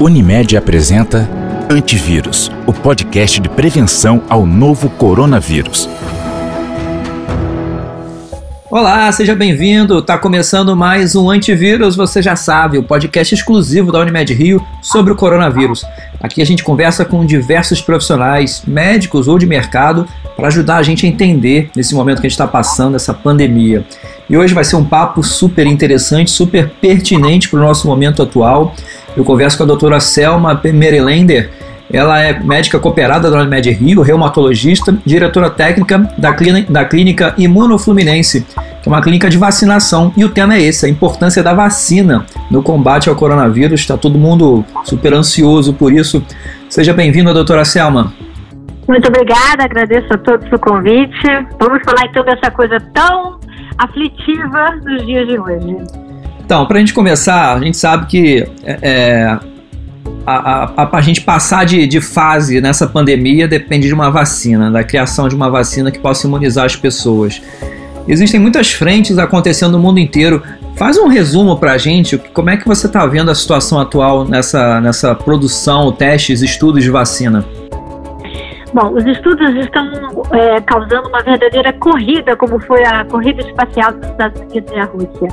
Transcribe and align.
Unimed 0.00 0.56
apresenta 0.56 1.28
Antivírus, 1.68 2.50
o 2.66 2.72
podcast 2.72 3.38
de 3.38 3.50
prevenção 3.50 4.22
ao 4.30 4.46
novo 4.46 4.88
coronavírus. 4.88 5.86
Olá, 8.70 9.10
seja 9.10 9.34
bem-vindo. 9.34 9.98
Está 9.98 10.16
começando 10.16 10.76
mais 10.76 11.16
um 11.16 11.28
Antivírus, 11.28 11.96
você 11.96 12.22
já 12.22 12.36
sabe, 12.36 12.78
o 12.78 12.84
podcast 12.84 13.34
exclusivo 13.34 13.90
da 13.90 13.98
Unimed 13.98 14.32
Rio 14.32 14.64
sobre 14.80 15.12
o 15.12 15.16
coronavírus. 15.16 15.84
Aqui 16.20 16.40
a 16.40 16.46
gente 16.46 16.62
conversa 16.62 17.04
com 17.04 17.26
diversos 17.26 17.82
profissionais, 17.82 18.62
médicos 18.64 19.26
ou 19.26 19.40
de 19.40 19.44
mercado, 19.44 20.06
para 20.36 20.46
ajudar 20.46 20.76
a 20.76 20.84
gente 20.84 21.04
a 21.04 21.08
entender 21.08 21.68
nesse 21.74 21.96
momento 21.96 22.20
que 22.20 22.28
a 22.28 22.30
gente 22.30 22.38
está 22.38 22.46
passando 22.46 22.94
essa 22.94 23.12
pandemia. 23.12 23.84
E 24.28 24.36
hoje 24.36 24.54
vai 24.54 24.62
ser 24.62 24.76
um 24.76 24.84
papo 24.84 25.20
super 25.20 25.66
interessante, 25.66 26.30
super 26.30 26.70
pertinente 26.80 27.48
para 27.48 27.58
o 27.58 27.62
nosso 27.62 27.88
momento 27.88 28.22
atual. 28.22 28.72
Eu 29.16 29.24
converso 29.24 29.56
com 29.56 29.64
a 29.64 29.66
doutora 29.66 29.98
Selma 29.98 30.60
Merelender, 30.62 31.50
ela 31.92 32.20
é 32.20 32.38
médica 32.38 32.78
cooperada 32.78 33.30
da 33.30 33.38
Unimed 33.38 33.70
Rio, 33.70 34.02
reumatologista, 34.02 34.96
diretora 35.04 35.50
técnica 35.50 35.98
da, 36.16 36.32
clínica, 36.32 36.72
da 36.72 36.84
clínica 36.84 37.34
Imunofluminense, 37.36 38.46
que 38.82 38.88
é 38.88 38.92
uma 38.92 39.02
clínica 39.02 39.28
de 39.28 39.36
vacinação. 39.36 40.12
E 40.16 40.24
o 40.24 40.28
tema 40.28 40.54
é 40.54 40.62
esse, 40.62 40.86
a 40.86 40.88
importância 40.88 41.42
da 41.42 41.52
vacina 41.52 42.24
no 42.50 42.62
combate 42.62 43.08
ao 43.08 43.16
coronavírus. 43.16 43.80
Está 43.80 43.96
todo 43.96 44.18
mundo 44.18 44.64
super 44.84 45.12
ansioso 45.12 45.74
por 45.74 45.92
isso. 45.92 46.24
Seja 46.68 46.94
bem-vinda, 46.94 47.34
doutora 47.34 47.64
Selma. 47.64 48.12
Muito 48.86 49.08
obrigada, 49.08 49.64
agradeço 49.64 50.12
a 50.12 50.18
todos 50.18 50.50
o 50.52 50.58
convite. 50.58 51.26
Vamos 51.60 51.82
falar 51.84 52.06
então 52.08 52.24
dessa 52.24 52.50
coisa 52.50 52.80
tão 52.94 53.38
aflitiva 53.78 54.78
dos 54.84 55.06
dias 55.06 55.26
de 55.26 55.38
hoje. 55.38 55.76
Então, 56.44 56.66
para 56.66 56.78
a 56.78 56.80
gente 56.80 56.92
começar, 56.92 57.54
a 57.54 57.60
gente 57.60 57.76
sabe 57.76 58.06
que 58.06 58.48
é, 58.64 58.78
é 58.82 59.49
a, 60.26 60.82
a, 60.82 60.96
a, 60.96 61.00
gente 61.00 61.22
passar 61.22 61.64
de, 61.64 61.86
de 61.86 62.00
fase 62.00 62.60
nessa 62.60 62.86
pandemia 62.86 63.48
depende 63.48 63.88
de 63.88 63.94
uma 63.94 64.10
vacina, 64.10 64.70
da 64.70 64.84
criação 64.84 65.28
de 65.28 65.34
uma 65.34 65.50
vacina 65.50 65.90
que 65.90 65.98
possa 65.98 66.26
imunizar 66.26 66.66
as 66.66 66.76
pessoas. 66.76 67.40
Existem 68.06 68.40
muitas 68.40 68.72
frentes 68.72 69.18
acontecendo 69.18 69.72
no 69.72 69.78
mundo 69.78 69.98
inteiro. 69.98 70.42
Faz 70.76 70.96
um 70.96 71.08
resumo 71.08 71.58
para 71.58 71.72
a 71.72 71.78
gente, 71.78 72.18
como 72.32 72.50
é 72.50 72.56
que 72.56 72.66
você 72.66 72.86
está 72.86 73.04
vendo 73.06 73.30
a 73.30 73.34
situação 73.34 73.78
atual 73.78 74.24
nessa, 74.24 74.80
nessa 74.80 75.14
produção, 75.14 75.92
testes, 75.92 76.42
estudos 76.42 76.82
de 76.82 76.90
vacina? 76.90 77.44
Bom, 78.72 78.94
os 78.94 79.04
estudos 79.04 79.50
estão 79.56 79.84
é, 80.32 80.60
causando 80.60 81.08
uma 81.08 81.20
verdadeira 81.22 81.72
corrida, 81.72 82.36
como 82.36 82.60
foi 82.60 82.84
a 82.84 83.04
corrida 83.04 83.40
espacial 83.42 83.92
dos 83.92 84.08
Estados 84.08 84.40
Unidos 84.42 84.72
e 84.72 84.78
a 84.78 84.84
Rússia. 84.84 85.28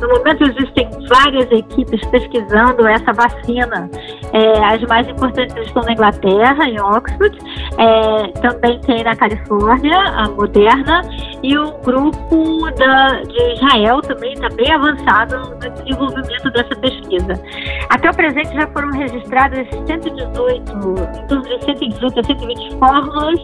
No 0.00 0.08
momento, 0.08 0.42
existem 0.42 0.90
várias 1.08 1.50
equipes 1.52 2.04
pesquisando 2.08 2.88
essa 2.88 3.12
vacina. 3.12 3.88
É, 4.32 4.64
as 4.64 4.82
mais 4.82 5.08
importantes 5.08 5.56
estão 5.56 5.84
na 5.84 5.92
Inglaterra, 5.92 6.68
em 6.68 6.80
Oxford, 6.80 7.38
é, 7.78 8.26
também 8.40 8.80
tem 8.80 9.04
na 9.04 9.14
Califórnia, 9.14 9.96
a 9.96 10.28
Moderna, 10.28 11.02
e 11.44 11.56
o 11.56 11.70
grupo 11.84 12.70
da, 12.76 13.22
de 13.22 13.54
Israel 13.54 14.00
também 14.02 14.32
está 14.32 14.48
bem 14.50 14.72
avançado 14.72 15.38
no 15.38 15.70
desenvolvimento 15.70 16.50
dessa 16.50 16.74
pesquisa. 16.76 17.40
Até 17.88 18.10
o 18.10 18.14
presente 18.14 18.52
já 18.52 18.66
foram 18.68 18.90
registradas 18.90 19.66
118, 19.86 20.50
em 20.50 21.26
torno 21.28 21.44
de 21.44 21.64
118 21.64 22.20
a 22.20 22.24
120 22.24 22.79
fórmulas 22.80 23.40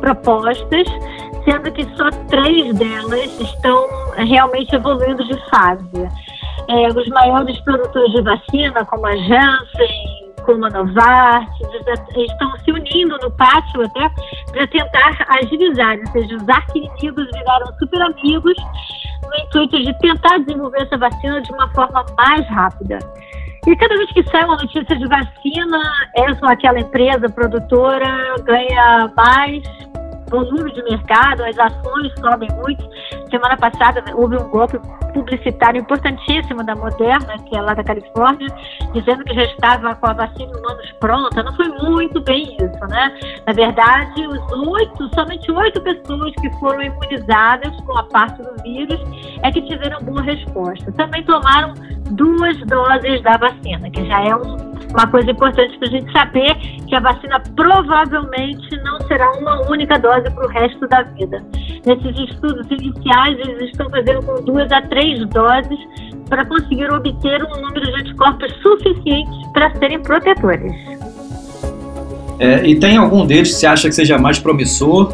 propostas, 0.00 0.86
sendo 1.44 1.72
que 1.72 1.84
só 1.96 2.10
três 2.28 2.74
delas 2.74 3.40
estão 3.40 3.86
realmente 4.16 4.74
evoluindo 4.74 5.24
de 5.24 5.48
fase. 5.48 6.08
É, 6.68 6.88
os 6.88 7.08
maiores 7.08 7.58
produtores 7.60 8.12
de 8.12 8.22
vacina, 8.22 8.84
como 8.84 9.06
a 9.06 9.16
Janssen, 9.16 10.30
como 10.44 10.66
a 10.66 10.70
Novartis, 10.70 11.68
estão 12.16 12.58
se 12.58 12.72
unindo 12.72 13.16
no 13.18 13.30
pátio 13.30 13.82
até 13.82 14.10
para 14.52 14.66
tentar 14.66 15.26
agilizar, 15.28 15.96
ou 15.98 16.06
seja, 16.12 16.36
os 16.36 16.48
arqui-inimigos 16.48 17.26
viraram 17.32 17.66
super 17.78 18.02
amigos 18.02 18.54
no 19.22 19.44
intuito 19.44 19.78
de 19.78 19.98
tentar 20.00 20.38
desenvolver 20.38 20.82
essa 20.82 20.98
vacina 20.98 21.40
de 21.40 21.52
uma 21.52 21.68
forma 21.68 22.04
mais 22.16 22.46
rápida. 22.48 22.98
E 23.66 23.76
cada 23.76 23.96
vez 23.96 24.10
que 24.12 24.22
sai 24.30 24.44
uma 24.44 24.56
notícia 24.56 24.96
de 24.96 25.06
vacina, 25.06 25.78
essa 26.16 26.46
ou 26.46 26.50
aquela 26.50 26.80
empresa 26.80 27.28
produtora 27.28 28.36
ganha 28.44 29.12
mais 29.14 29.62
volume 30.30 30.72
de 30.72 30.82
mercado, 30.84 31.42
as 31.44 31.58
ações 31.58 32.12
sobem 32.20 32.48
muito. 32.52 32.88
Semana 33.30 33.56
passada 33.56 34.02
houve 34.14 34.36
um 34.36 34.48
golpe 34.48 34.78
publicitário 35.12 35.80
importantíssimo 35.80 36.64
da 36.64 36.74
Moderna, 36.74 37.38
que 37.38 37.56
é 37.56 37.60
lá 37.60 37.74
da 37.74 37.84
Califórnia, 37.84 38.48
dizendo 38.92 39.24
que 39.24 39.34
já 39.34 39.44
estava 39.44 39.94
com 39.94 40.06
a 40.06 40.12
vacina 40.12 40.56
humanos 40.56 40.92
pronta. 40.98 41.42
Não 41.42 41.54
foi 41.54 41.68
muito 41.68 42.20
bem 42.22 42.56
isso, 42.56 42.86
né? 42.88 43.18
Na 43.46 43.52
verdade, 43.52 44.26
os 44.26 44.52
oito, 44.68 45.14
somente 45.14 45.50
oito 45.50 45.80
pessoas 45.80 46.32
que 46.40 46.50
foram 46.58 46.82
imunizadas 46.82 47.74
com 47.82 47.98
a 47.98 48.02
parte 48.04 48.42
do 48.42 48.62
vírus 48.62 49.00
é 49.42 49.50
que 49.50 49.62
tiveram 49.62 50.00
boa 50.02 50.22
resposta. 50.22 50.90
Também 50.92 51.22
tomaram 51.24 51.74
duas 52.10 52.56
doses 52.66 53.22
da 53.22 53.36
vacina, 53.36 53.90
que 53.90 54.04
já 54.06 54.24
é 54.24 54.34
um 54.34 54.70
uma 54.92 55.06
coisa 55.06 55.30
importante 55.30 55.78
para 55.78 55.88
a 55.88 55.90
gente 55.90 56.12
saber 56.12 56.54
que 56.86 56.94
a 56.94 57.00
vacina 57.00 57.40
provavelmente 57.54 58.76
não 58.82 59.00
será 59.06 59.30
uma 59.32 59.70
única 59.70 59.98
dose 59.98 60.28
para 60.30 60.46
o 60.46 60.48
resto 60.48 60.86
da 60.88 61.02
vida. 61.02 61.42
Nesses 61.86 62.30
estudos 62.30 62.66
iniciais, 62.70 63.19
eles 63.28 63.70
estão 63.70 63.88
fazendo 63.90 64.22
com 64.24 64.42
duas 64.42 64.70
a 64.72 64.82
três 64.82 65.26
doses 65.28 65.78
para 66.28 66.44
conseguir 66.46 66.90
obter 66.92 67.42
um 67.44 67.60
número 67.60 67.86
de 67.86 68.00
anticorpos 68.00 68.52
suficiente 68.62 69.52
para 69.52 69.70
serem 69.76 70.00
protetores. 70.00 70.72
É, 72.38 72.66
e 72.66 72.78
tem 72.78 72.96
algum 72.96 73.26
deles 73.26 73.50
que 73.50 73.56
você 73.56 73.66
acha 73.66 73.88
que 73.88 73.94
seja 73.94 74.16
mais 74.16 74.38
promissor 74.38 75.12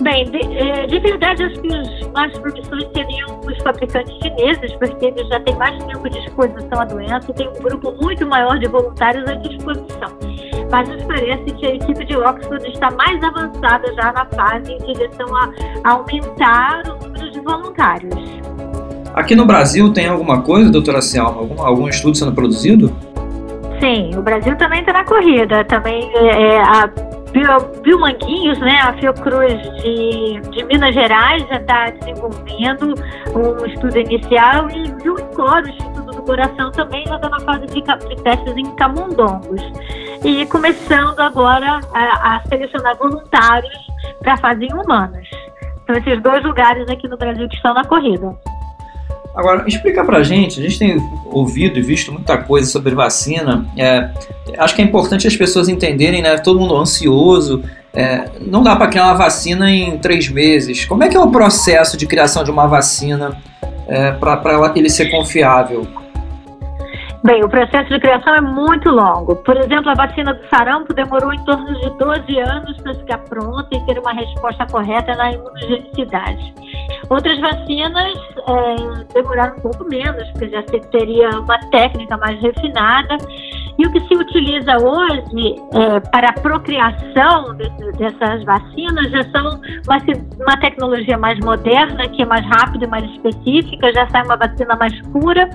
Bem, 0.00 0.28
de, 0.30 0.38
é, 0.38 0.86
de, 0.86 0.98
verdade, 0.98 1.44
acho 1.44 1.60
que 1.60 1.68
os 1.68 2.12
mais 2.12 2.36
promissores 2.38 2.88
seriam 2.92 3.40
os 3.40 3.56
fabricantes 3.62 4.12
chineses, 4.16 4.72
porque 4.74 5.06
eles 5.06 5.28
já 5.28 5.40
têm 5.40 5.54
mais 5.56 5.82
tempo 5.84 6.10
de 6.10 6.18
exposição 6.18 6.80
à 6.80 6.84
doença 6.84 7.30
e 7.30 7.34
tem 7.34 7.48
um 7.48 7.62
grupo 7.62 7.92
muito 8.02 8.26
maior 8.26 8.58
de 8.58 8.66
voluntários 8.66 9.24
à 9.28 9.34
disposição. 9.34 10.10
Mas 10.74 10.88
nos 10.88 11.04
parece 11.04 11.44
que 11.44 11.66
a 11.66 11.74
equipe 11.76 12.04
de 12.04 12.16
Oxford 12.16 12.68
está 12.68 12.90
mais 12.90 13.22
avançada 13.22 13.94
já 13.94 14.12
na 14.12 14.26
fase 14.34 14.72
em 14.72 14.92
direção 14.92 15.36
a, 15.36 15.48
a 15.84 15.92
aumentar 15.92 16.82
o 16.88 17.04
número 17.04 17.30
de 17.30 17.40
voluntários. 17.42 18.12
Aqui 19.14 19.36
no 19.36 19.46
Brasil 19.46 19.92
tem 19.92 20.08
alguma 20.08 20.42
coisa, 20.42 20.68
doutora 20.72 21.00
Selma? 21.00 21.38
Algum, 21.38 21.62
algum 21.62 21.88
estudo 21.88 22.16
sendo 22.16 22.32
produzido? 22.32 22.88
Sim, 23.80 24.18
o 24.18 24.22
Brasil 24.22 24.56
também 24.56 24.80
está 24.80 24.94
na 24.94 25.04
corrida. 25.04 25.64
Também 25.66 26.10
é, 26.12 26.58
a 26.58 26.90
Biomanguinhos, 27.82 28.58
né, 28.58 28.80
a 28.82 28.94
Fiocruz 28.94 29.62
de, 29.80 30.40
de 30.50 30.64
Minas 30.64 30.92
Gerais 30.92 31.46
já 31.48 31.56
está 31.56 31.90
desenvolvendo 31.90 32.94
um 33.32 33.66
estudo 33.66 33.96
inicial 33.96 34.68
e 34.70 35.08
o 35.08 35.20
INCOR, 35.20 35.62
Coração, 36.24 36.70
também 36.72 37.04
já 37.06 37.16
está 37.16 37.28
na 37.28 37.40
fase 37.40 37.66
de, 37.66 37.82
de, 37.82 38.22
testes 38.22 38.56
em 38.56 38.74
camundongos. 38.76 39.60
E 40.24 40.46
começando 40.46 41.20
agora 41.20 41.80
a, 41.92 42.36
a 42.36 42.42
selecionar 42.48 42.96
voluntários 42.96 43.74
para 44.20 44.36
fase 44.38 44.64
em 44.64 44.72
humanos. 44.72 45.28
São 45.86 45.96
esses 45.96 46.22
dois 46.22 46.42
lugares 46.42 46.88
aqui 46.88 47.06
no 47.08 47.16
Brasil 47.16 47.48
que 47.48 47.56
estão 47.56 47.74
na 47.74 47.84
corrida. 47.84 48.34
Agora, 49.34 49.64
explica 49.66 50.04
pra 50.04 50.22
gente, 50.22 50.60
a 50.60 50.62
gente 50.62 50.78
tem 50.78 50.96
ouvido 51.26 51.78
e 51.78 51.82
visto 51.82 52.12
muita 52.12 52.38
coisa 52.38 52.70
sobre 52.70 52.94
vacina. 52.94 53.66
É, 53.76 54.10
acho 54.58 54.76
que 54.76 54.80
é 54.80 54.84
importante 54.84 55.26
as 55.26 55.36
pessoas 55.36 55.68
entenderem, 55.68 56.22
né? 56.22 56.38
Todo 56.38 56.60
mundo 56.60 56.76
ansioso. 56.76 57.62
É, 57.92 58.28
não 58.40 58.62
dá 58.62 58.76
para 58.76 58.86
criar 58.86 59.06
uma 59.06 59.14
vacina 59.14 59.70
em 59.70 59.98
três 59.98 60.28
meses. 60.28 60.84
Como 60.84 61.02
é 61.02 61.08
que 61.08 61.16
é 61.16 61.20
o 61.20 61.30
processo 61.30 61.96
de 61.96 62.06
criação 62.06 62.44
de 62.44 62.50
uma 62.50 62.68
vacina 62.68 63.36
é, 63.88 64.12
para 64.12 64.72
ele 64.76 64.88
ser 64.88 65.10
confiável? 65.10 65.86
Bem, 67.26 67.42
o 67.42 67.48
processo 67.48 67.88
de 67.88 67.98
criação 68.00 68.34
é 68.34 68.40
muito 68.42 68.90
longo. 68.90 69.34
Por 69.36 69.56
exemplo, 69.56 69.88
a 69.88 69.94
vacina 69.94 70.34
do 70.34 70.46
sarampo 70.50 70.92
demorou 70.92 71.32
em 71.32 71.42
torno 71.46 71.72
de 71.80 71.88
12 71.96 72.38
anos 72.38 72.76
para 72.82 72.92
ficar 72.92 73.18
pronta 73.20 73.66
e 73.72 73.80
ter 73.86 73.98
uma 73.98 74.12
resposta 74.12 74.66
correta 74.66 75.14
na 75.14 75.32
imunogenicidade. 75.32 76.54
Outras 77.08 77.40
vacinas 77.40 78.12
é, 78.46 79.14
demoraram 79.14 79.56
um 79.56 79.60
pouco 79.60 79.84
menos, 79.88 80.30
porque 80.32 80.50
já 80.50 80.62
teria 80.90 81.30
uma 81.40 81.58
técnica 81.70 82.14
mais 82.18 82.38
refinada. 82.42 83.16
E 83.78 83.86
o 83.86 83.92
que 83.92 84.00
se 84.00 84.14
utiliza 84.14 84.76
hoje 84.76 85.56
é, 85.72 86.00
para 86.00 86.28
a 86.28 86.32
procriação 86.32 87.56
dessas 87.98 88.44
vacinas 88.44 89.10
já 89.10 89.24
são 89.30 89.60
uma, 89.86 89.98
uma 90.40 90.56
tecnologia 90.58 91.18
mais 91.18 91.38
moderna, 91.40 92.08
que 92.08 92.22
é 92.22 92.26
mais 92.26 92.44
rápida 92.46 92.84
e 92.84 92.88
mais 92.88 93.04
específica, 93.10 93.92
já 93.92 94.08
sai 94.10 94.24
uma 94.24 94.36
vacina 94.36 94.76
mais 94.76 95.00
pura, 95.08 95.48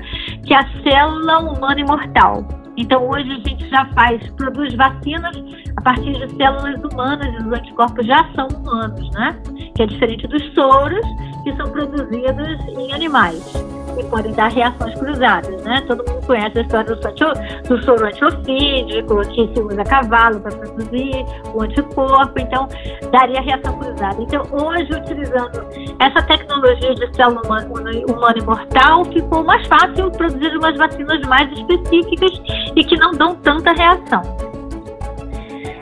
que 0.45 0.53
é 0.53 0.57
a 0.57 0.67
célula 0.83 1.39
humana 1.39 1.79
imortal. 1.79 2.45
Então 2.79 3.09
hoje 3.09 3.29
a 3.29 3.49
gente 3.49 3.69
já 3.69 3.85
faz, 3.93 4.25
produz 4.31 4.73
vacinas 4.75 5.35
a 5.75 5.81
partir 5.81 6.13
de 6.13 6.35
células 6.37 6.81
humanas 6.81 7.27
e 7.33 7.45
os 7.45 7.53
anticorpos 7.53 8.07
já 8.07 8.25
são 8.35 8.47
humanos, 8.47 9.11
né? 9.11 9.37
Que 9.75 9.83
é 9.83 9.85
diferente 9.85 10.25
dos 10.27 10.41
soros 10.53 11.05
que 11.43 11.53
são 11.57 11.69
produzidos 11.69 12.67
em 12.77 12.93
animais. 12.93 13.69
e 13.97 14.03
podem 14.05 14.31
dar 14.33 14.49
reações 14.49 14.97
cruzadas, 14.97 15.61
né? 15.63 15.81
Todo 15.87 16.09
mundo 16.09 16.25
conhece 16.25 16.59
a 16.59 16.61
história 16.61 16.95
do, 16.95 17.67
do 17.67 17.83
soro 17.83 18.05
antiofídico, 18.05 19.21
que 19.29 19.53
se 19.53 19.61
usa 19.61 19.83
cavalo 19.83 20.39
para 20.39 20.55
produzir 20.55 21.25
o 21.53 21.61
anticorpo, 21.61 22.39
então 22.39 22.67
daria 23.11 23.41
reação 23.41 23.77
cruzada. 23.77 24.21
Então, 24.21 24.43
hoje, 24.51 24.89
utilizando 24.93 25.65
essa 25.99 26.21
tecnologia 26.21 26.95
de 26.95 27.15
célula 27.15 27.41
humana, 27.43 27.67
humana 28.07 28.37
imortal, 28.37 29.05
ficou 29.05 29.43
mais 29.43 29.67
fácil 29.67 30.09
produzir 30.11 30.55
umas 30.55 30.77
vacinas 30.77 31.19
mais 31.27 31.51
específicas 31.51 32.31
e 32.75 32.83
que 32.83 32.95
não 32.97 33.11
dão 33.11 33.35
tanta 33.35 33.71
reação. 33.73 34.21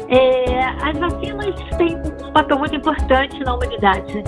É, 0.09 0.63
as 0.81 0.97
vacinas 0.97 1.55
têm 1.77 1.97
um 2.25 2.31
papel 2.31 2.59
muito 2.59 2.75
importante 2.75 3.39
na 3.43 3.55
humanidade. 3.55 4.23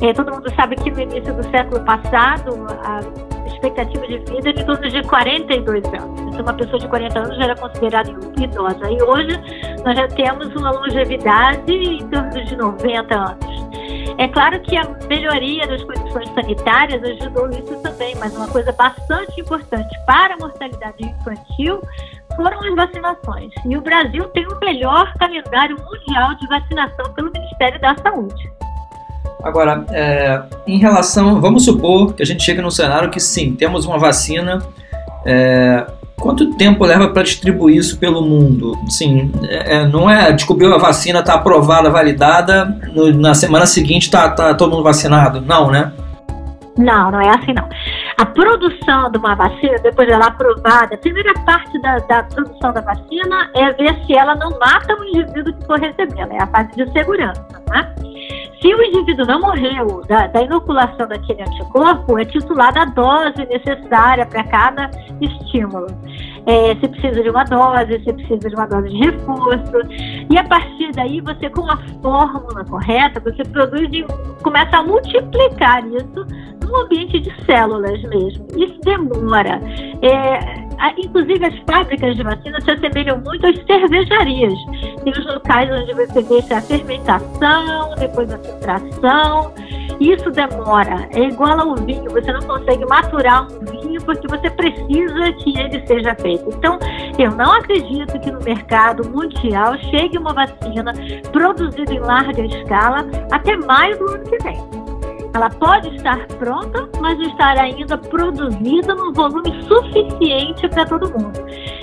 É, 0.00 0.12
todo 0.12 0.32
mundo 0.32 0.52
sabe 0.54 0.76
que 0.76 0.90
no 0.90 1.00
início 1.00 1.34
do 1.34 1.42
século 1.50 1.84
passado, 1.84 2.66
a 2.84 3.00
expectativa 3.46 4.06
de 4.06 4.18
vida 4.18 4.50
é 4.50 4.52
de 4.52 4.64
torno 4.64 4.88
de 4.88 5.02
42 5.02 5.84
anos. 5.84 6.20
Então, 6.20 6.42
uma 6.42 6.54
pessoa 6.54 6.78
de 6.78 6.88
40 6.88 7.18
anos 7.18 7.36
já 7.36 7.44
era 7.44 7.56
considerada 7.56 8.10
idosa. 8.10 8.90
E 8.90 9.02
hoje, 9.02 9.40
nós 9.84 9.96
já 9.96 10.08
temos 10.08 10.54
uma 10.54 10.70
longevidade 10.70 11.72
em 11.72 12.06
torno 12.08 12.44
de 12.44 12.56
90 12.56 13.14
anos. 13.14 13.64
É 14.16 14.28
claro 14.28 14.60
que 14.60 14.76
a 14.76 14.84
melhoria 15.08 15.66
das 15.66 15.82
condições 15.82 16.28
sanitárias 16.34 17.02
ajudou 17.02 17.50
isso 17.50 17.76
também, 17.82 18.14
mas 18.16 18.36
uma 18.36 18.46
coisa 18.46 18.70
bastante 18.72 19.40
importante 19.40 19.92
para 20.06 20.34
a 20.34 20.36
mortalidade 20.36 21.04
infantil 21.04 21.82
foram 22.36 22.60
as 22.60 22.74
vacinações. 22.74 23.52
E 23.66 23.76
o 23.76 23.80
Brasil 23.80 24.24
tem 24.28 24.46
o 24.46 24.58
melhor 24.60 25.12
calendário 25.14 25.76
mundial 25.76 26.34
de 26.36 26.46
vacinação 26.46 27.12
pelo 27.14 27.32
Ministério 27.32 27.80
da 27.80 27.96
Saúde. 27.96 28.53
Agora, 29.44 29.84
é, 29.90 30.42
em 30.66 30.78
relação, 30.78 31.38
vamos 31.38 31.66
supor 31.66 32.14
que 32.14 32.22
a 32.22 32.26
gente 32.26 32.42
chega 32.42 32.62
num 32.62 32.70
cenário 32.70 33.10
que 33.10 33.20
sim, 33.20 33.54
temos 33.54 33.84
uma 33.84 33.98
vacina. 33.98 34.62
É, 35.26 35.86
quanto 36.18 36.54
tempo 36.56 36.82
leva 36.84 37.08
para 37.08 37.22
distribuir 37.22 37.76
isso 37.76 37.98
pelo 37.98 38.22
mundo? 38.22 38.74
Sim, 38.88 39.30
é, 39.42 39.76
é, 39.76 39.86
não 39.86 40.08
é 40.08 40.32
descobriu 40.32 40.74
a 40.74 40.78
vacina, 40.78 41.20
está 41.20 41.34
aprovada, 41.34 41.90
validada, 41.90 42.64
no, 42.94 43.12
na 43.12 43.34
semana 43.34 43.66
seguinte 43.66 44.04
está 44.04 44.30
tá 44.30 44.54
todo 44.54 44.70
mundo 44.70 44.82
vacinado? 44.82 45.42
Não, 45.42 45.70
né? 45.70 45.92
Não, 46.78 47.10
não 47.10 47.20
é 47.20 47.28
assim 47.28 47.52
não. 47.52 47.68
A 48.16 48.26
produção 48.26 49.10
de 49.10 49.18
uma 49.18 49.34
vacina, 49.34 49.78
depois 49.82 50.08
dela 50.08 50.26
aprovada, 50.26 50.94
a 50.94 50.98
primeira 50.98 51.34
parte 51.44 51.80
da, 51.82 51.98
da 51.98 52.22
produção 52.24 52.72
da 52.72 52.80
vacina 52.80 53.50
é 53.54 53.72
ver 53.72 53.94
se 54.06 54.14
ela 54.14 54.34
não 54.34 54.50
mata 54.58 54.94
o 54.98 55.04
indivíduo 55.04 55.52
que 55.52 55.66
for 55.66 55.78
recebê-la, 55.78 56.34
é 56.34 56.42
a 56.42 56.46
fase 56.46 56.70
de 56.76 56.90
segurança, 56.92 57.44
né? 57.70 57.94
Se 58.64 58.74
o 58.74 58.82
indivíduo 58.82 59.26
não 59.26 59.40
morreu 59.40 60.00
da, 60.08 60.26
da 60.26 60.40
inoculação 60.40 61.06
daquele 61.06 61.42
anticorpo, 61.42 62.18
é 62.18 62.24
titulada 62.24 62.80
a 62.80 62.84
dose 62.86 63.44
necessária 63.44 64.24
para 64.24 64.42
cada 64.44 64.90
estímulo. 65.20 65.88
É, 66.46 66.74
se 66.76 66.88
precisa 66.88 67.22
de 67.22 67.28
uma 67.28 67.44
dose, 67.44 68.02
se 68.02 68.10
precisa 68.10 68.48
de 68.48 68.54
uma 68.54 68.66
dose 68.66 68.88
de 68.88 68.96
reforço. 68.96 69.76
E 70.30 70.38
a 70.38 70.44
partir 70.44 70.92
daí, 70.92 71.20
você, 71.20 71.50
com 71.50 71.70
a 71.70 71.76
fórmula 72.00 72.64
correta, 72.64 73.20
você 73.20 73.44
produz 73.44 73.86
e 73.92 74.02
começa 74.42 74.78
a 74.78 74.82
multiplicar 74.82 75.86
isso 75.86 76.26
no 76.66 76.76
ambiente 76.84 77.20
de 77.20 77.44
células 77.44 78.02
mesmo. 78.04 78.46
Isso 78.56 78.80
demora. 78.80 79.60
É, 80.00 80.63
inclusive, 80.98 81.44
as 81.44 81.54
fábricas 81.68 82.16
de 82.16 82.22
vacina 82.22 82.60
se 82.60 82.70
assemelham 82.70 83.20
muito 83.20 83.46
às 83.46 83.56
cervejarias. 83.66 84.54
Tem 85.02 85.12
os 85.12 85.26
locais 85.26 85.70
onde 85.70 85.94
você 85.94 86.22
deixa 86.22 86.56
a 86.56 86.60
fermentação, 86.60 87.94
depois 87.98 88.32
a 88.32 88.38
filtração. 88.38 89.52
Isso 90.00 90.30
demora. 90.30 91.08
É 91.12 91.20
igual 91.20 91.60
ao 91.60 91.76
vinho. 91.76 92.10
Você 92.10 92.32
não 92.32 92.42
consegue 92.42 92.84
maturar 92.86 93.46
um 93.46 93.64
vinho 93.64 94.02
porque 94.02 94.26
você 94.26 94.50
precisa 94.50 95.32
que 95.32 95.58
ele 95.58 95.86
seja 95.86 96.14
feito. 96.16 96.48
Então, 96.48 96.78
eu 97.18 97.30
não 97.30 97.52
acredito 97.52 98.18
que 98.20 98.30
no 98.30 98.40
mercado 98.40 99.08
mundial 99.08 99.78
chegue 99.90 100.18
uma 100.18 100.32
vacina 100.32 100.92
produzida 101.32 101.92
em 101.92 102.00
larga 102.00 102.44
escala 102.44 103.06
até 103.30 103.56
maio 103.56 103.98
do 103.98 104.10
ano 104.10 104.24
que 104.24 104.38
vem. 104.42 104.83
Ela 105.34 105.50
pode 105.50 105.96
estar 105.96 106.26
pronta, 106.38 106.88
mas 107.00 107.18
não 107.18 107.26
estar 107.26 107.58
ainda 107.58 107.98
produzida 107.98 108.94
num 108.94 109.12
volume 109.12 109.64
suficiente 109.64 110.68
para 110.68 110.86
todo 110.86 111.10
mundo. 111.10 111.40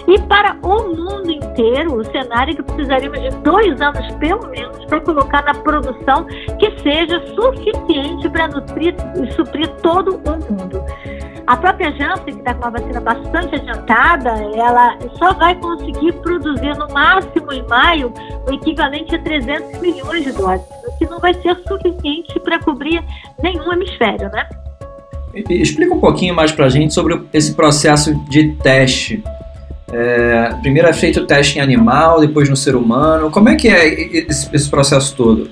E 0.08 0.20
para 0.22 0.58
o 0.64 0.96
mundo 0.96 1.30
inteiro, 1.30 1.98
o 1.98 2.06
cenário 2.06 2.54
é 2.54 2.56
que 2.56 2.64
precisaríamos 2.64 3.20
de 3.22 3.30
dois 3.42 3.82
anos, 3.82 4.08
pelo 4.16 4.48
menos, 4.48 4.86
para 4.86 5.02
colocar 5.02 5.44
na 5.44 5.54
produção 5.54 6.26
que 6.60 6.80
seja 6.82 7.22
suficiente 7.36 8.30
para 8.30 8.48
nutrir 8.48 8.96
e 9.22 9.32
suprir 9.34 9.68
todo 9.82 10.16
o 10.16 10.54
mundo. 10.54 10.84
A 11.48 11.58
própria 11.58 11.92
Janssen, 11.92 12.26
que 12.26 12.40
está 12.40 12.54
com 12.54 12.62
uma 12.62 12.72
vacina 12.72 13.02
bastante 13.02 13.56
adiantada, 13.56 14.30
ela 14.56 14.98
só 15.18 15.34
vai 15.34 15.56
conseguir 15.56 16.14
produzir 16.22 16.78
no 16.78 16.88
máximo 16.94 17.52
em 17.52 17.68
maio 17.68 18.14
o 18.48 18.54
equivalente 18.54 19.16
a 19.16 19.20
300 19.22 19.82
milhões 19.82 20.24
de 20.24 20.32
doses, 20.32 20.66
que 21.02 21.10
não 21.10 21.20
vai 21.20 21.34
ser 21.34 21.58
suficiente 21.68 22.40
para 22.42 22.60
cobrir 22.60 23.04
nenhum 23.42 23.74
hemisfério, 23.74 24.30
né? 24.30 24.48
Explica 25.50 25.96
um 25.96 26.00
pouquinho 26.00 26.36
mais 26.36 26.52
para 26.52 26.66
a 26.66 26.70
gente 26.70 26.94
sobre 26.94 27.20
esse 27.34 27.56
processo 27.56 28.14
de 28.30 28.54
teste. 28.58 29.24
É, 29.92 30.54
primeiro 30.62 30.88
é 30.88 30.94
feito 30.94 31.22
o 31.22 31.26
teste 31.26 31.58
em 31.58 31.62
animal, 31.62 32.20
depois 32.20 32.48
no 32.48 32.56
ser 32.56 32.76
humano. 32.76 33.32
Como 33.32 33.50
é 33.50 33.56
que 33.56 33.68
é 33.68 33.88
esse, 34.28 34.54
esse 34.56 34.70
processo 34.70 35.16
todo? 35.16 35.50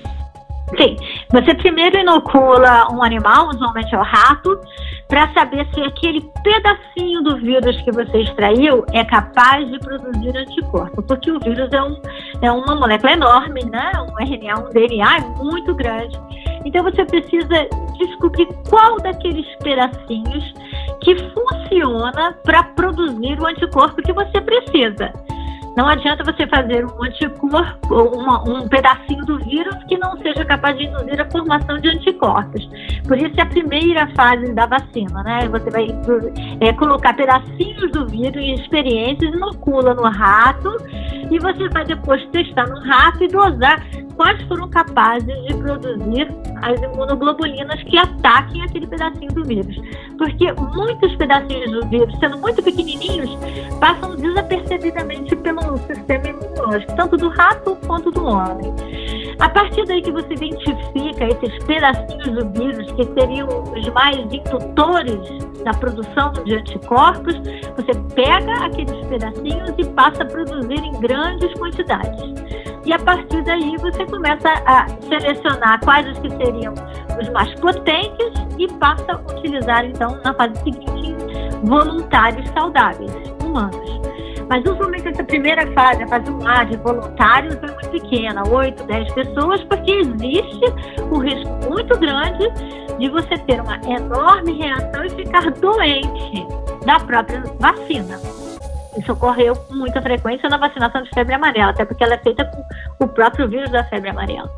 Sim, 0.78 0.96
você 1.32 1.56
primeiro 1.56 1.98
inocula 1.98 2.92
um 2.92 3.02
animal, 3.02 3.50
usualmente 3.50 3.94
é 3.96 3.98
o 3.98 4.04
rato, 4.04 4.60
para 5.08 5.28
saber 5.34 5.68
se 5.74 5.82
aquele 5.82 6.22
pedacinho 6.44 7.24
do 7.24 7.38
vírus 7.38 7.82
que 7.82 7.92
você 7.92 8.20
extraiu 8.20 8.86
é 8.94 9.04
capaz 9.04 9.68
de 9.72 9.80
produzir 9.80 10.38
anticorpo, 10.38 11.02
porque 11.02 11.32
o 11.32 11.40
vírus 11.40 11.72
é, 11.74 11.82
um, 11.82 12.00
é 12.42 12.52
uma 12.52 12.76
molécula 12.76 13.14
enorme, 13.14 13.66
né? 13.66 13.92
Um 13.98 14.24
RNA, 14.24 14.60
um 14.60 14.70
DNA 14.70 15.18
é 15.18 15.22
muito 15.44 15.74
grande. 15.76 16.20
Então 16.66 16.84
você 16.84 17.06
precisa 17.06 17.68
descobrir 17.98 18.48
qual 18.70 18.98
daqueles 19.00 19.48
pedacinhos 19.58 20.54
que 21.02 21.16
funciona 21.34 22.34
para 22.44 22.64
produzir 22.64 23.40
o 23.40 23.46
anticorpo 23.46 24.02
que 24.02 24.14
você 24.14 24.42
precisa. 24.42 25.14
Não 25.80 25.88
adianta 25.88 26.26
você 26.26 26.46
fazer 26.46 26.86
um 26.86 27.02
anticorpo, 27.02 27.96
uma, 28.14 28.44
um 28.44 28.68
pedacinho 28.68 29.26
do 29.26 29.40
vírus 29.40 29.74
que 29.88 29.98
não 29.98 30.18
seja 30.18 30.44
capaz 30.44 30.78
de 30.78 30.84
induzir 30.84 31.22
a 31.22 31.32
formação 31.32 31.78
de 31.78 31.88
anticorpos. 31.88 32.70
Por 33.08 33.18
isso 33.18 33.34
é 33.38 33.44
a 33.44 33.46
primeira 33.46 34.06
fase 34.14 34.54
da 34.54 34.66
vacina, 34.66 35.24
né? 35.24 35.48
Você 35.48 35.70
vai 35.70 35.88
é, 36.60 36.74
colocar 36.74 37.14
pedacinhos 37.14 37.90
do 37.94 38.06
vírus 38.08 38.44
em 38.44 38.56
experiências, 38.56 39.34
inocula 39.34 39.94
no 39.94 40.04
rato 40.04 40.76
e 41.32 41.40
você 41.40 41.70
vai 41.70 41.86
depois 41.86 42.26
testar 42.26 42.68
no 42.68 42.82
rato 42.82 43.24
e 43.24 43.30
dosar 43.30 43.82
quais 44.20 44.42
foram 44.50 44.70
capazes 44.70 45.34
de 45.46 45.54
produzir 45.54 46.28
as 46.62 46.82
imunoglobulinas 46.82 47.82
que 47.84 47.98
ataquem 47.98 48.62
aquele 48.64 48.86
pedacinho 48.86 49.32
do 49.32 49.46
vírus. 49.46 49.78
Porque 50.18 50.52
muitos 50.76 51.16
pedacinhos 51.16 51.72
do 51.72 51.88
vírus, 51.88 52.14
sendo 52.20 52.38
muito 52.38 52.62
pequenininhos, 52.62 53.30
passam 53.80 54.18
desapercebidamente 54.18 55.34
pelo 55.38 55.78
sistema 55.78 56.28
imunológico, 56.28 56.96
tanto 56.98 57.16
do 57.16 57.30
rato 57.30 57.78
quanto 57.88 58.12
do 58.12 58.26
homem. 58.26 58.74
A 59.40 59.48
partir 59.48 59.86
daí 59.86 60.02
que 60.02 60.12
você 60.12 60.34
identifica 60.34 61.24
esses 61.24 61.64
pedacinhos 61.64 62.28
do 62.28 62.50
vírus, 62.50 62.92
que 62.92 63.06
seriam 63.18 63.48
os 63.48 63.88
mais 63.94 64.18
indutores 64.18 65.64
da 65.64 65.72
produção 65.72 66.34
de 66.44 66.56
anticorpos, 66.56 67.36
você 67.78 67.98
pega 68.16 68.66
aqueles 68.66 69.08
pedacinhos 69.08 69.74
e 69.78 69.86
passa 69.92 70.24
a 70.24 70.26
produzir 70.26 70.84
em 70.84 70.92
grandes 71.00 71.54
quantidades. 71.54 72.69
E 72.90 72.94
a 72.94 72.98
partir 72.98 73.44
daí 73.44 73.78
você 73.78 74.04
começa 74.08 74.50
a 74.66 74.88
selecionar 75.08 75.80
quais 75.86 76.08
os 76.08 76.18
que 76.18 76.30
seriam 76.38 76.74
os 77.22 77.30
mais 77.30 77.54
potentes 77.60 78.34
e 78.58 78.68
passa 78.80 79.12
a 79.12 79.32
utilizar 79.32 79.86
então 79.86 80.20
na 80.26 80.34
fase 80.34 80.56
seguinte 80.64 81.14
voluntários 81.66 82.50
saudáveis, 82.50 83.12
humanos. 83.46 84.02
Mas 84.50 84.66
usualmente 84.66 85.08
essa 85.08 85.24
primeira 85.24 85.72
fase, 85.74 86.02
a 86.02 86.08
fase 86.08 86.32
1A 86.32 86.66
de 86.66 86.78
voluntários, 86.78 87.56
é 87.62 87.68
muito 87.68 87.90
pequena, 87.92 88.42
8, 88.50 88.84
10 88.84 89.14
pessoas, 89.14 89.64
porque 89.66 89.92
existe 89.92 90.66
um 91.12 91.20
risco 91.20 91.70
muito 91.70 91.96
grande 92.00 92.50
de 92.98 93.08
você 93.08 93.38
ter 93.46 93.62
uma 93.62 93.80
enorme 93.88 94.54
reação 94.54 95.06
e 95.06 95.10
ficar 95.12 95.52
doente 95.52 96.48
da 96.88 97.00
própria 97.02 97.44
vacina. 97.60 98.39
Isso 98.98 99.14
ocorreu 99.14 99.56
com 99.56 99.76
muita 99.76 100.02
frequência 100.02 100.50
na 100.50 100.58
vacinação 100.58 101.04
de 101.04 101.10
febre 101.12 101.36
amarela, 101.36 101.72
até 101.72 101.86
porque 101.86 102.04
ela 102.04 102.16
é 102.16 102.18
feita 102.18 102.46
com 102.98 103.06
o 103.06 103.08
próprio 103.08 103.48
vírus 103.48 103.70
da 103.72 103.84
febre 103.84 104.10
amarela. 104.10 104.52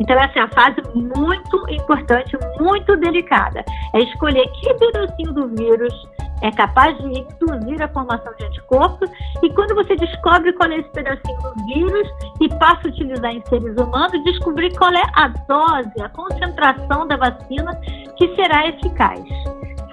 Então, 0.00 0.18
essa 0.18 0.38
é 0.38 0.42
a 0.42 0.48
fase 0.48 0.82
muito 0.94 1.70
importante, 1.70 2.36
muito 2.60 2.96
delicada. 2.96 3.64
É 3.94 4.00
escolher 4.00 4.46
que 4.48 4.74
pedacinho 4.74 5.32
do 5.32 5.48
vírus 5.48 5.94
é 6.42 6.50
capaz 6.50 6.96
de 6.98 7.20
induzir 7.20 7.80
a 7.82 7.88
formação 7.88 8.32
de 8.38 8.44
anticorpos 8.44 9.10
e 9.42 9.50
quando 9.50 9.74
você 9.74 9.96
descobre 9.96 10.52
qual 10.52 10.70
é 10.70 10.78
esse 10.78 10.90
pedacinho 10.90 11.40
do 11.40 11.64
vírus 11.64 12.08
e 12.40 12.48
passa 12.58 12.86
a 12.86 12.88
utilizar 12.88 13.32
em 13.32 13.42
seres 13.46 13.76
humanos, 13.76 14.22
descobrir 14.24 14.76
qual 14.76 14.92
é 14.92 15.04
a 15.14 15.28
dose, 15.28 16.02
a 16.02 16.08
concentração 16.10 17.06
da 17.06 17.16
vacina 17.16 17.74
que 18.16 18.34
será 18.36 18.68
eficaz. 18.68 19.24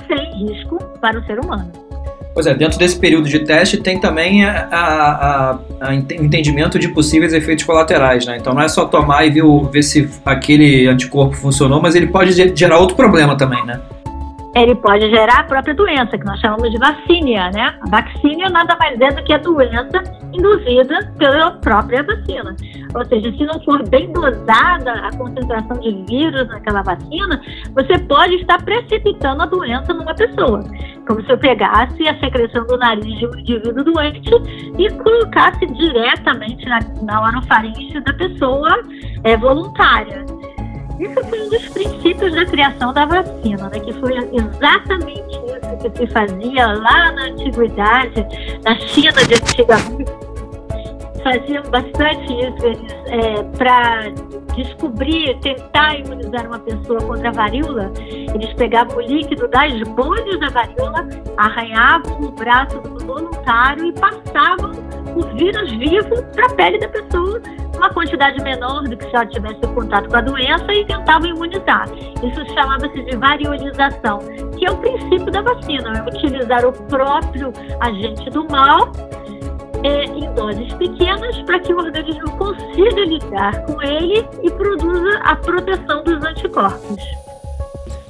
sem 0.08 0.48
risco 0.48 0.78
para 1.00 1.18
o 1.18 1.26
ser 1.26 1.40
humano. 1.40 1.72
Pois 2.34 2.48
é, 2.48 2.56
dentro 2.56 2.80
desse 2.80 2.98
período 2.98 3.30
de 3.30 3.40
teste 3.40 3.78
tem 3.78 4.00
também 4.00 4.44
a, 4.44 5.60
a 5.80 5.94
entendimento 5.94 6.80
de 6.80 6.88
possíveis 6.88 7.32
efeitos 7.32 7.64
colaterais, 7.64 8.26
né? 8.26 8.38
Então 8.38 8.54
não 8.54 8.62
é 8.62 8.68
só 8.68 8.86
tomar 8.86 9.26
e 9.26 9.30
ver, 9.30 9.44
ver 9.72 9.84
se 9.84 10.10
aquele 10.26 10.88
anticorpo 10.88 11.36
funcionou, 11.36 11.80
mas 11.80 11.94
ele 11.94 12.08
pode 12.08 12.32
gerar 12.56 12.80
outro 12.80 12.96
problema 12.96 13.38
também, 13.38 13.64
né? 13.66 13.80
Ele 14.56 14.76
pode 14.76 15.10
gerar 15.10 15.40
a 15.40 15.44
própria 15.44 15.74
doença, 15.74 16.18
que 16.18 16.26
nós 16.26 16.40
chamamos 16.40 16.70
de 16.70 16.78
vacínia, 16.78 17.50
né? 17.52 17.76
A 17.82 17.90
vacínia 17.90 18.50
nada 18.50 18.76
mais 18.80 19.00
é 19.00 19.12
do 19.12 19.24
que 19.24 19.34
a 19.34 19.38
doença 19.40 20.04
induzida 20.32 21.12
pela 21.18 21.52
própria 21.52 22.04
vacina. 22.04 22.56
Ou 22.94 23.06
seja, 23.06 23.32
se 23.32 23.46
não 23.46 23.60
for 23.64 23.88
bem 23.90 24.12
dosada 24.14 24.94
a 24.94 25.18
concentração 25.18 25.80
de 25.80 25.92
vírus 26.08 26.48
naquela 26.48 26.84
vacina, 26.84 27.42
você 27.74 27.98
pode 27.98 28.36
estar 28.36 28.64
precipitando 28.64 29.42
a 29.42 29.46
doença 29.48 29.92
numa 29.92 30.14
pessoa. 30.14 30.64
Como 31.08 31.24
se 31.26 31.32
eu 31.32 31.38
pegasse 31.38 32.08
a 32.08 32.20
secreção 32.20 32.66
do 32.68 32.78
nariz 32.78 33.18
de 33.18 33.26
um 33.26 33.40
indivíduo 33.40 33.84
doente 33.84 34.30
e 34.78 34.90
colocasse 34.92 35.66
diretamente 35.66 36.64
na, 36.66 36.80
na 37.02 37.24
orofaringe 37.24 38.00
da 38.02 38.14
pessoa 38.14 38.84
é, 39.24 39.36
voluntária. 39.36 40.24
Isso 41.00 41.30
foi 41.30 41.42
um 41.42 41.50
dos 41.50 41.70
princípios 41.70 42.34
da 42.34 42.46
criação 42.46 42.94
da 42.94 43.06
vacina, 43.06 43.70
né? 43.70 43.80
que 43.80 43.94
foi 43.94 44.18
exatamente 44.18 45.32
isso 45.32 45.92
que 45.92 45.98
se 45.98 46.08
fazia 46.08 46.68
lá 46.68 47.12
na 47.12 47.26
antiguidade, 47.26 48.26
na 48.64 48.76
China 48.80 49.12
de 49.26 49.36
antigamente. 49.36 50.12
Faziam 51.24 51.64
bastante 51.64 52.34
isso 52.34 52.68
é, 53.08 53.44
para 53.58 54.10
descobrir, 54.56 55.40
tentar 55.40 55.98
imunizar 55.98 56.46
uma 56.48 56.60
pessoa 56.60 57.02
contra 57.02 57.30
a 57.30 57.32
varíola. 57.32 57.92
Eles 57.98 58.54
pegavam 58.54 58.98
o 58.98 59.02
líquido 59.02 59.48
das 59.48 59.82
bolhas 59.90 60.40
da 60.40 60.50
varíola, 60.50 61.08
arranhavam 61.38 62.22
o 62.22 62.32
braço 62.32 62.80
do 62.82 63.06
voluntário 63.06 63.86
e 63.86 63.94
passavam 63.94 64.72
o 65.16 65.38
vírus 65.38 65.72
vivo 65.72 66.24
para 66.34 66.46
a 66.48 66.50
pele 66.50 66.78
da 66.80 66.90
pessoa 66.90 67.42
uma 67.84 67.90
quantidade 67.90 68.42
menor 68.42 68.84
do 68.84 68.96
que 68.96 69.04
se 69.10 69.14
ela 69.14 69.26
tivesse 69.26 69.60
contato 69.74 70.08
com 70.08 70.16
a 70.16 70.22
doença 70.22 70.74
e 70.74 70.86
tentava 70.86 71.28
imunizar. 71.28 71.86
Isso 72.24 72.54
chamava-se 72.54 73.04
de 73.04 73.18
variolização, 73.18 74.20
que 74.58 74.66
é 74.66 74.72
o 74.72 74.78
princípio 74.78 75.30
da 75.30 75.42
vacina, 75.42 75.92
é 75.98 76.02
utilizar 76.02 76.66
o 76.66 76.72
próprio 76.72 77.52
agente 77.82 78.30
do 78.30 78.48
mal 78.50 78.90
é, 79.84 80.06
em 80.06 80.34
doses 80.34 80.74
pequenas 80.76 81.38
para 81.42 81.60
que 81.60 81.74
o 81.74 81.78
organismo 81.78 82.32
consiga 82.38 83.02
lidar 83.02 83.66
com 83.66 83.82
ele 83.82 84.26
e 84.42 84.50
produza 84.52 85.20
a 85.24 85.36
proteção 85.36 86.04
dos 86.06 86.24
anticorpos. 86.24 87.04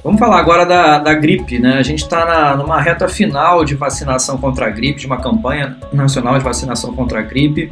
Vamos 0.03 0.19
falar 0.19 0.37
agora 0.37 0.65
da, 0.65 0.99
da 0.99 1.13
gripe, 1.15 1.57
né? 1.57 1.77
A 1.77 1.81
gente 1.81 2.03
está 2.03 2.55
numa 2.57 2.79
reta 2.79 3.07
final 3.07 3.65
de 3.65 3.73
vacinação 3.73 4.37
contra 4.37 4.67
a 4.67 4.69
gripe, 4.69 4.99
de 4.99 5.07
uma 5.07 5.17
campanha 5.17 5.77
nacional 5.91 6.37
de 6.37 6.43
vacinação 6.43 6.93
contra 6.93 7.19
a 7.19 7.21
gripe 7.23 7.69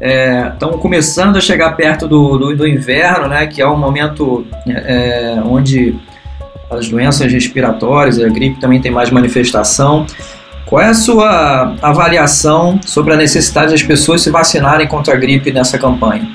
estão 0.00 0.70
é, 0.70 0.78
começando 0.78 1.36
a 1.36 1.40
chegar 1.40 1.72
perto 1.72 2.06
do, 2.06 2.38
do, 2.38 2.56
do, 2.56 2.66
inverno, 2.66 3.28
né, 3.28 3.46
que 3.46 3.60
é 3.60 3.66
um 3.66 3.76
momento 3.76 4.46
é, 4.66 5.34
é, 5.36 5.42
onde 5.44 5.98
as 6.70 6.88
doenças 6.88 7.32
respiratórias, 7.32 8.20
a 8.20 8.28
gripe 8.28 8.60
também 8.60 8.80
tem 8.80 8.90
mais 8.90 9.10
manifestação. 9.10 10.06
Qual 10.66 10.82
é 10.82 10.88
a 10.88 10.94
sua 10.94 11.74
avaliação 11.80 12.78
sobre 12.82 13.14
a 13.14 13.16
necessidade 13.16 13.72
das 13.72 13.82
pessoas 13.82 14.22
se 14.22 14.30
vacinarem 14.30 14.86
contra 14.86 15.14
a 15.14 15.16
gripe 15.16 15.50
nessa 15.50 15.78
campanha? 15.78 16.28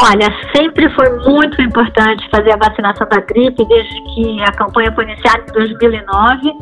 Olha, 0.00 0.32
sempre 0.54 0.88
foi 0.90 1.08
muito 1.20 1.60
importante 1.62 2.28
fazer 2.30 2.52
a 2.52 2.56
vacinação 2.56 3.08
da 3.08 3.20
gripe, 3.20 3.64
desde 3.64 4.02
que 4.14 4.42
a 4.42 4.52
campanha 4.52 4.92
foi 4.92 5.04
iniciada 5.04 5.44
em 5.48 5.52
2009. 5.52 6.52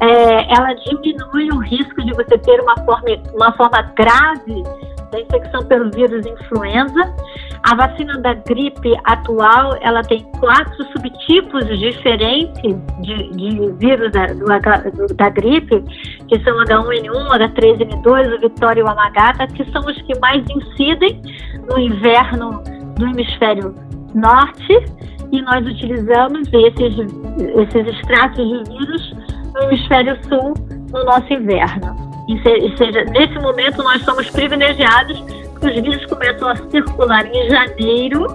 É, 0.00 0.54
ela 0.54 0.74
diminui 0.74 1.50
o 1.52 1.58
risco 1.58 2.02
de 2.02 2.12
você 2.12 2.38
ter 2.38 2.60
uma 2.60 2.76
forma, 2.84 3.08
uma 3.34 3.52
forma 3.52 3.82
grave 3.96 4.62
da 5.10 5.20
infecção 5.20 5.64
pelo 5.64 5.90
vírus 5.90 6.24
influenza. 6.26 7.14
A 7.62 7.74
vacina 7.74 8.18
da 8.18 8.34
gripe 8.34 8.96
atual, 9.04 9.76
ela 9.82 10.02
tem 10.02 10.22
quatro 10.38 10.84
subtipos 10.92 11.66
diferentes 11.78 12.74
de, 13.02 13.30
de 13.30 13.72
vírus 13.72 14.10
da, 14.12 14.26
do, 14.26 15.14
da 15.14 15.28
gripe, 15.28 15.82
que 16.28 16.42
são 16.42 16.56
H1N1, 16.64 17.28
H3N2, 17.28 18.36
o 18.36 18.40
Vitória 18.40 18.80
e 18.80 18.82
o 18.82 18.88
Amagata, 18.88 19.46
que 19.48 19.64
são 19.72 19.82
os 19.82 20.00
que 20.02 20.18
mais 20.20 20.42
incidem 20.48 21.20
no 21.68 21.78
inverno 21.78 22.62
do 22.96 23.06
hemisfério 23.06 23.74
norte, 24.14 24.84
e 25.32 25.42
nós 25.42 25.64
utilizamos 25.66 26.48
esses, 26.52 26.96
esses 27.38 27.94
extratos 27.94 28.48
de 28.48 28.72
vírus 28.72 29.14
no 29.54 29.62
hemisfério 29.64 30.18
sul 30.28 30.54
no 30.92 31.04
nosso 31.04 31.32
inverno. 31.32 32.09
E 32.30 32.76
seja, 32.76 33.04
nesse 33.06 33.34
momento 33.40 33.82
nós 33.82 34.02
somos 34.04 34.30
privilegiados 34.30 35.20
porque 35.60 35.66
os 35.66 35.82
vírus 35.82 36.06
começam 36.06 36.48
a 36.48 36.56
circular 36.56 37.26
em 37.26 37.50
janeiro, 37.50 38.26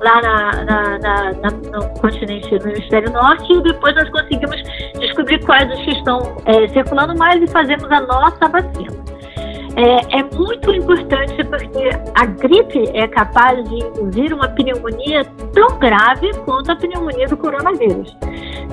lá 0.00 0.20
na, 0.22 0.64
na, 0.64 0.98
na, 0.98 1.50
no 1.50 2.00
continente 2.00 2.58
do 2.58 2.68
hemisfério 2.68 3.12
norte, 3.12 3.52
e 3.52 3.62
depois 3.62 3.94
nós 3.94 4.08
conseguimos 4.10 4.56
descobrir 4.98 5.44
quais 5.44 5.70
os 5.72 5.84
que 5.84 5.90
estão 5.92 6.36
é, 6.46 6.66
circulando 6.68 7.16
mais 7.16 7.40
e 7.42 7.46
fazemos 7.46 7.90
a 7.92 8.00
nossa 8.00 8.48
vacina. 8.48 9.04
É, 9.76 10.18
é, 10.18 10.22
muito 10.36 10.72
importante 10.72 11.42
porque 11.44 11.90
a 12.14 12.26
gripe 12.26 12.88
é 12.94 13.08
capaz 13.08 13.62
de 13.68 13.74
induzir 13.74 14.32
uma 14.32 14.48
pneumonia 14.48 15.24
tão 15.52 15.78
grave 15.78 16.32
quanto 16.44 16.70
a 16.70 16.76
pneumonia 16.76 17.26
do 17.26 17.36
coronavírus. 17.36 18.16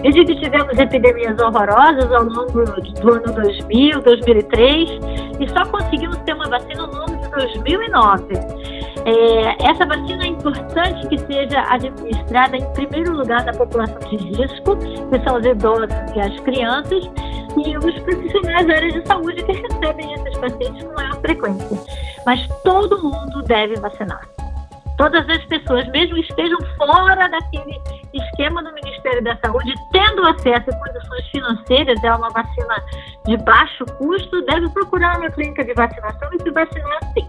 Desde 0.01 0.25
que 0.25 0.35
tivemos 0.35 0.77
epidemias 0.77 1.39
horrorosas 1.39 2.11
ao 2.11 2.23
longo 2.23 2.51
do 2.51 3.13
ano 3.13 3.33
2000, 3.33 4.01
2003, 4.01 4.89
e 5.39 5.49
só 5.49 5.65
conseguimos 5.65 6.17
ter 6.19 6.33
uma 6.33 6.49
vacina 6.49 6.87
no 6.87 6.97
ano 7.03 7.17
de 7.21 7.29
2009. 7.29 8.33
É, 9.05 9.67
essa 9.67 9.85
vacina 9.85 10.23
é 10.23 10.27
importante 10.27 11.07
que 11.07 11.17
seja 11.19 11.63
administrada 11.69 12.57
em 12.57 12.73
primeiro 12.73 13.15
lugar 13.15 13.43
na 13.45 13.53
população 13.53 13.99
de 13.99 14.17
risco, 14.17 14.75
que 14.77 15.23
são 15.27 15.37
os 15.37 15.45
idosos 15.45 15.89
e 16.15 16.19
as 16.19 16.39
crianças, 16.41 17.09
e 17.65 17.77
os 17.77 17.99
profissionais 17.99 18.67
da 18.67 18.75
área 18.75 18.91
de 18.91 19.07
saúde 19.07 19.43
que 19.43 19.51
recebem 19.51 20.13
esses 20.13 20.37
pacientes 20.37 20.83
com 20.83 20.93
maior 20.93 21.15
frequência. 21.21 21.77
Mas 22.25 22.47
todo 22.63 23.01
mundo 23.01 23.41
deve 23.43 23.75
vacinar 23.75 24.21
todas 24.97 25.27
as 25.29 25.43
pessoas, 25.45 25.87
mesmo 25.89 26.17
estejam 26.17 26.57
fora 26.77 27.27
daquele 27.27 27.79
esquema 28.13 28.63
do 28.63 28.73
Ministério 28.73 29.23
da 29.23 29.37
Saúde, 29.37 29.73
tendo 29.91 30.25
acesso 30.25 30.69
a 30.69 30.75
condições 30.75 31.27
financeiras, 31.29 32.03
é 32.03 32.13
uma 32.13 32.29
vacina 32.29 32.75
de 33.25 33.37
baixo 33.37 33.85
custo, 33.97 34.41
deve 34.45 34.69
procurar 34.69 35.17
uma 35.17 35.29
clínica 35.29 35.63
de 35.63 35.73
vacinação 35.73 36.29
e 36.33 36.41
se 36.41 36.51
vacinar 36.51 36.99
sim. 37.13 37.27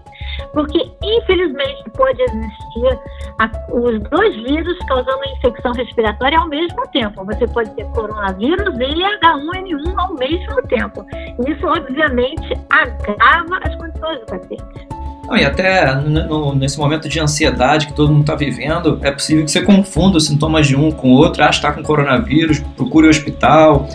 Porque, 0.53 0.91
infelizmente, 1.01 1.89
pode 1.95 2.21
existir 2.21 2.99
a, 3.39 3.49
os 3.71 3.99
dois 4.09 4.35
vírus 4.35 4.77
causando 4.87 5.23
infecção 5.37 5.71
respiratória 5.73 6.37
ao 6.39 6.47
mesmo 6.47 6.87
tempo. 6.91 7.25
Você 7.25 7.47
pode 7.47 7.73
ter 7.75 7.85
coronavírus 7.91 8.75
e 8.75 9.19
H1N1 9.19 9.97
ao 9.97 10.13
mesmo 10.15 10.61
tempo. 10.67 11.05
Isso, 11.47 11.65
obviamente, 11.65 12.53
agrava 12.69 13.59
as 13.63 13.75
condições 13.75 14.19
do 14.19 14.25
paciente. 14.25 14.92
Não, 15.27 15.37
e 15.37 15.45
até 15.45 15.95
no, 15.95 16.53
nesse 16.53 16.77
momento 16.77 17.07
de 17.07 17.19
ansiedade 17.19 17.87
que 17.87 17.93
todo 17.93 18.11
mundo 18.11 18.21
está 18.21 18.35
vivendo, 18.35 18.99
é 19.01 19.11
possível 19.11 19.45
que 19.45 19.51
você 19.51 19.61
confunda 19.61 20.17
os 20.17 20.25
sintomas 20.25 20.67
de 20.67 20.75
um 20.75 20.91
com 20.91 21.09
o 21.09 21.13
outro. 21.13 21.43
Ah, 21.43 21.49
está 21.49 21.71
com 21.71 21.81
coronavírus, 21.81 22.61
procure 22.75 23.07
o 23.07 23.09
hospital. 23.09 23.87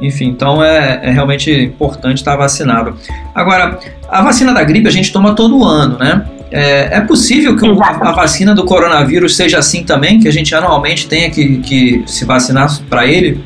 Enfim, 0.00 0.26
então 0.26 0.62
é, 0.62 1.00
é 1.02 1.10
realmente 1.10 1.50
importante 1.50 2.18
estar 2.18 2.36
vacinado. 2.36 2.96
Agora, 3.34 3.78
a 4.08 4.22
vacina 4.22 4.52
da 4.52 4.62
gripe 4.62 4.86
a 4.86 4.92
gente 4.92 5.12
toma 5.12 5.34
todo 5.34 5.64
ano, 5.64 5.98
né? 5.98 6.24
É, 6.50 6.96
é 6.96 7.00
possível 7.00 7.56
que 7.56 7.66
a, 7.66 8.08
a 8.08 8.12
vacina 8.12 8.54
do 8.54 8.64
coronavírus 8.64 9.36
seja 9.36 9.58
assim 9.58 9.82
também, 9.82 10.18
que 10.18 10.28
a 10.28 10.32
gente 10.32 10.54
anualmente 10.54 11.06
tenha 11.06 11.28
que, 11.28 11.58
que 11.58 12.02
se 12.06 12.24
vacinar 12.24 12.70
para 12.88 13.06
ele? 13.06 13.44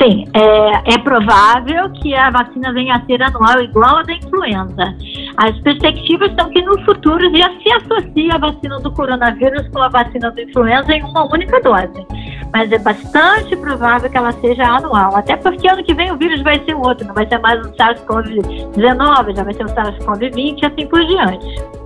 Sim, 0.00 0.24
é, 0.32 0.94
é, 0.94 0.98
provável 0.98 1.90
que 2.00 2.14
a 2.14 2.30
vacina 2.30 2.72
venha 2.72 2.94
a 2.94 3.04
ser 3.04 3.22
anual 3.22 3.60
igual 3.60 3.98
a 3.98 4.02
da 4.02 4.14
influenza. 4.14 4.96
As 5.36 5.58
perspectivas 5.60 6.32
são 6.34 6.48
que 6.48 6.62
no 6.62 6.80
futuro 6.86 7.20
já 7.36 7.50
se 7.60 7.70
associe 7.70 8.32
a 8.32 8.38
vacina 8.38 8.80
do 8.80 8.90
coronavírus 8.92 9.68
com 9.68 9.82
a 9.82 9.90
vacina 9.90 10.30
da 10.30 10.42
influenza 10.42 10.90
em 10.94 11.02
uma 11.02 11.30
única 11.30 11.60
dose. 11.60 12.06
Mas 12.50 12.72
é 12.72 12.78
bastante 12.78 13.54
provável 13.56 14.08
que 14.08 14.16
ela 14.16 14.32
seja 14.32 14.64
anual, 14.64 15.14
até 15.14 15.36
porque 15.36 15.68
ano 15.68 15.84
que 15.84 15.92
vem 15.92 16.10
o 16.10 16.16
vírus 16.16 16.40
vai 16.40 16.58
ser 16.64 16.74
outro, 16.74 17.06
não 17.06 17.14
vai 17.14 17.28
ser 17.28 17.38
mais 17.38 17.60
o 17.60 17.70
SARS-CoV-19, 17.72 19.36
já 19.36 19.44
vai 19.44 19.52
ser 19.52 19.64
o 19.64 19.68
SARS-CoV-20 19.68 20.62
e 20.62 20.66
assim 20.66 20.86
por 20.86 21.04
diante. 21.04 21.79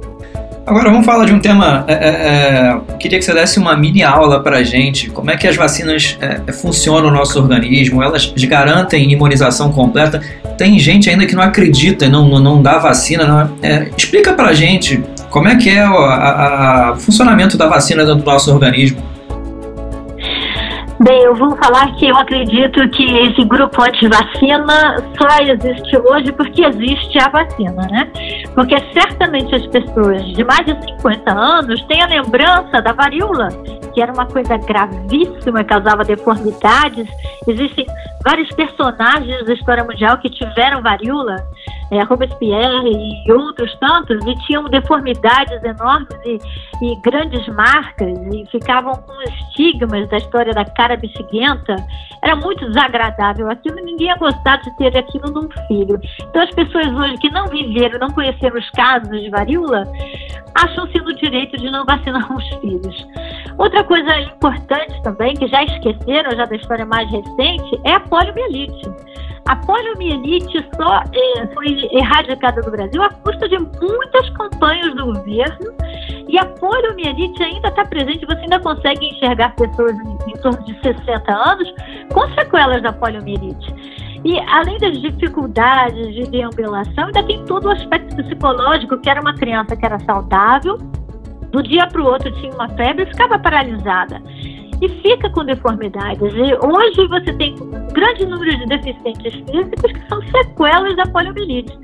Agora 0.66 0.90
vamos 0.90 1.04
falar 1.04 1.26
de 1.26 1.32
um 1.32 1.38
tema. 1.38 1.84
É, 1.86 1.92
é, 1.92 2.08
é 2.08 2.80
queria 2.98 3.18
que 3.18 3.24
você 3.24 3.34
desse 3.34 3.58
uma 3.58 3.76
mini 3.76 4.02
aula 4.02 4.42
para 4.42 4.62
gente. 4.62 5.10
Como 5.10 5.30
é 5.30 5.36
que 5.36 5.46
as 5.46 5.56
vacinas 5.56 6.16
é, 6.20 6.40
é, 6.46 6.52
funcionam 6.52 7.10
no 7.10 7.16
nosso 7.16 7.38
organismo? 7.38 8.02
Elas 8.02 8.32
garantem 8.46 9.12
imunização 9.12 9.70
completa? 9.70 10.22
Tem 10.56 10.78
gente 10.78 11.10
ainda 11.10 11.26
que 11.26 11.34
não 11.34 11.42
acredita 11.42 12.08
não, 12.08 12.28
não, 12.40 12.62
dá 12.62 12.78
vacina. 12.78 13.26
Não 13.26 13.50
é? 13.62 13.90
explica 13.96 14.32
para 14.32 14.54
gente 14.54 15.02
como 15.28 15.48
é 15.48 15.56
que 15.56 15.68
é 15.68 15.86
o 15.86 15.98
a, 15.98 16.92
a, 16.92 16.96
funcionamento 16.96 17.58
da 17.58 17.66
vacina 17.66 18.04
dentro 18.04 18.22
do 18.22 18.30
nosso 18.30 18.50
organismo. 18.50 19.13
Bem, 21.04 21.20
eu 21.20 21.34
vou 21.34 21.54
falar 21.56 21.94
que 21.96 22.08
eu 22.08 22.16
acredito 22.16 22.88
que 22.88 23.04
esse 23.04 23.44
grupo 23.44 23.82
anti-vacina 23.82 24.96
só 25.18 25.38
existe 25.42 25.98
hoje 25.98 26.32
porque 26.32 26.64
existe 26.64 27.18
a 27.18 27.28
vacina, 27.28 27.86
né? 27.90 28.10
Porque 28.54 28.74
certamente 28.94 29.54
as 29.54 29.66
pessoas 29.66 30.24
de 30.28 30.42
mais 30.42 30.64
de 30.64 30.72
50 30.96 31.30
anos 31.30 31.82
têm 31.82 32.00
a 32.00 32.06
lembrança 32.06 32.80
da 32.80 32.92
varíola, 32.92 33.48
que 33.92 34.00
era 34.00 34.14
uma 34.14 34.24
coisa 34.24 34.56
gravíssima, 34.56 35.62
causava 35.62 36.04
deformidades. 36.04 37.06
Existem 37.46 37.84
vários 38.24 38.48
personagens 38.54 39.44
da 39.44 39.52
história 39.52 39.84
mundial 39.84 40.16
que 40.16 40.30
tiveram 40.30 40.80
varíola, 40.80 41.36
é, 41.90 42.02
Robespierre 42.02 42.90
e 43.26 43.32
outros 43.32 43.74
tantos, 43.78 44.24
e 44.26 44.34
tinham 44.46 44.64
deformidades 44.64 45.62
enormes 45.62 46.08
e, 46.24 46.38
e 46.82 46.96
grandes 47.02 47.46
marcas, 47.48 48.16
e 48.32 48.46
ficavam 48.50 48.94
com 48.94 49.22
estigmas 49.22 50.08
da 50.08 50.16
história 50.16 50.52
da 50.52 50.64
cara 50.64 50.96
bexiguenta. 50.96 51.76
Era 52.22 52.36
muito 52.36 52.66
desagradável 52.66 53.50
aquilo, 53.50 53.76
ninguém 53.76 54.08
ia 54.08 54.16
gostar 54.16 54.56
de 54.56 54.76
ter 54.76 54.96
aquilo 54.96 55.30
num 55.30 55.48
filho. 55.68 56.00
Então 56.20 56.42
as 56.42 56.50
pessoas 56.50 56.86
hoje 56.86 57.18
que 57.18 57.30
não 57.30 57.46
viveram, 57.46 57.98
não 57.98 58.10
conheceram 58.10 58.58
os 58.58 58.70
casos 58.70 59.20
de 59.20 59.30
varíola, 59.30 59.84
acham-se 60.54 60.98
no 60.98 61.14
direito 61.14 61.56
de 61.58 61.70
não 61.70 61.84
vacinar 61.84 62.34
os 62.34 62.48
filhos. 62.60 63.06
Outra 63.58 63.84
coisa 63.84 64.20
importante 64.20 65.02
também, 65.02 65.34
que 65.34 65.46
já 65.48 65.62
esqueceram, 65.64 66.30
já 66.36 66.44
da 66.44 66.56
história 66.56 66.86
mais 66.86 67.10
recente, 67.10 67.80
é 67.84 67.92
a 67.92 68.00
poliomielite. 68.00 68.90
A 69.46 69.56
poliomielite 69.56 70.66
só 70.74 71.02
é, 71.12 71.46
foi 71.52 71.88
erradicada 71.92 72.62
do 72.62 72.70
Brasil 72.70 73.02
à 73.02 73.10
custa 73.10 73.46
de 73.46 73.58
muitas 73.58 74.30
campanhas 74.30 74.94
do 74.94 75.06
governo 75.06 75.74
e 76.28 76.38
a 76.38 76.46
poliomielite 76.46 77.42
ainda 77.42 77.68
está 77.68 77.84
presente. 77.84 78.24
Você 78.24 78.40
ainda 78.40 78.58
consegue 78.60 79.06
enxergar 79.06 79.54
pessoas 79.54 79.92
em, 79.92 80.30
em 80.30 80.32
torno 80.40 80.64
de 80.64 80.74
60 80.80 81.30
anos 81.30 81.74
com 82.12 82.26
sequelas 82.34 82.82
da 82.82 82.92
poliomielite. 82.92 83.74
E 84.24 84.40
além 84.40 84.78
das 84.78 84.98
dificuldades 85.02 86.14
de 86.14 86.22
deambulação, 86.30 87.04
ainda 87.06 87.22
tem 87.24 87.44
todo 87.44 87.66
o 87.66 87.70
aspecto 87.70 88.16
psicológico, 88.16 88.98
que 88.98 89.10
era 89.10 89.20
uma 89.20 89.34
criança 89.34 89.76
que 89.76 89.84
era 89.84 89.98
saudável, 90.00 90.78
do 91.52 91.62
dia 91.62 91.86
para 91.86 92.00
o 92.00 92.06
outro 92.06 92.32
tinha 92.40 92.52
uma 92.54 92.68
febre 92.70 93.04
e 93.04 93.06
ficava 93.06 93.38
paralisada 93.38 94.20
fica 95.02 95.30
com 95.30 95.44
deformidades. 95.44 96.32
E 96.34 96.54
hoje 96.54 97.08
você 97.08 97.32
tem 97.34 97.54
um 97.54 97.88
grande 97.92 98.26
número 98.26 98.56
de 98.58 98.66
deficientes 98.66 99.34
físicos 99.34 99.92
que 99.92 100.08
são 100.08 100.20
sequelas 100.30 100.96
da 100.96 101.06
poliomielite. 101.06 101.78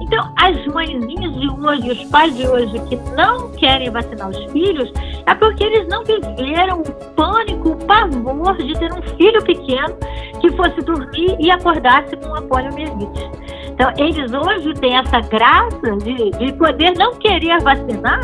Então, 0.00 0.32
as 0.36 0.66
mãezinhas 0.66 1.34
de 1.40 1.48
hoje, 1.48 1.90
os 1.90 2.04
pais 2.10 2.36
de 2.36 2.46
hoje 2.46 2.78
que 2.88 2.96
não 3.16 3.50
querem 3.52 3.90
vacinar 3.90 4.28
os 4.28 4.52
filhos, 4.52 4.92
é 5.26 5.34
porque 5.34 5.64
eles 5.64 5.88
não 5.88 6.04
viveram 6.04 6.82
o 6.82 7.14
pânico, 7.14 7.70
o 7.70 7.76
pavor 7.86 8.56
de 8.56 8.74
ter 8.74 8.92
um 8.92 9.02
filho 9.16 9.42
pequeno 9.44 9.96
que 10.40 10.50
fosse 10.52 10.80
dormir 10.82 11.36
e 11.38 11.50
acordasse 11.50 12.16
com 12.16 12.26
uma 12.26 12.42
poliomielite. 12.42 13.30
Então, 13.68 13.92
eles 13.98 14.32
hoje 14.32 14.74
têm 14.74 14.96
essa 14.96 15.20
graça 15.20 15.96
de, 16.02 16.30
de 16.30 16.52
poder 16.52 16.92
não 16.96 17.14
querer 17.14 17.60
vacinar, 17.60 18.20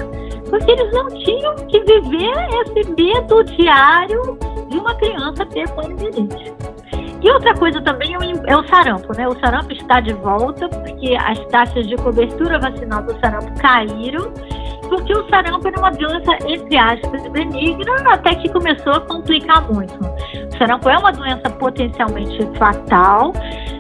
porque 0.50 0.72
eles 0.72 0.92
não 0.92 1.08
tinham 1.08 1.54
que 1.54 1.80
viver 1.80 2.34
esse 2.60 2.90
medo 2.90 3.44
diário 3.44 4.38
de 4.68 4.76
uma 4.76 4.94
criança 4.96 5.46
ter 5.46 5.68
poliomielite. 5.70 6.52
E 7.22 7.30
outra 7.30 7.54
coisa 7.54 7.80
também 7.82 8.14
é 8.14 8.18
o, 8.18 8.22
é 8.46 8.56
o, 8.56 8.66
sarampo, 8.66 9.14
né? 9.16 9.28
O 9.28 9.38
sarampo 9.38 9.72
está 9.72 10.00
de 10.00 10.12
volta 10.14 10.68
porque 10.68 11.14
as 11.14 11.38
taxas 11.46 11.86
de 11.86 11.94
cobertura 11.96 12.58
vacinal 12.58 13.02
do 13.02 13.18
sarampo 13.20 13.52
caíram, 13.60 14.32
porque 14.88 15.12
o 15.12 15.28
sarampo 15.28 15.68
era 15.68 15.78
uma 15.78 15.90
doença, 15.90 16.32
entre 16.46 16.78
aspas, 16.78 17.22
benigna, 17.28 17.94
até 18.10 18.34
que 18.34 18.48
começou 18.48 18.94
a 18.94 19.00
complicar 19.00 19.70
muito. 19.70 19.98
Sarampo 20.60 20.90
é 20.90 20.98
uma 20.98 21.10
doença 21.10 21.48
potencialmente 21.48 22.38
fatal, 22.58 23.32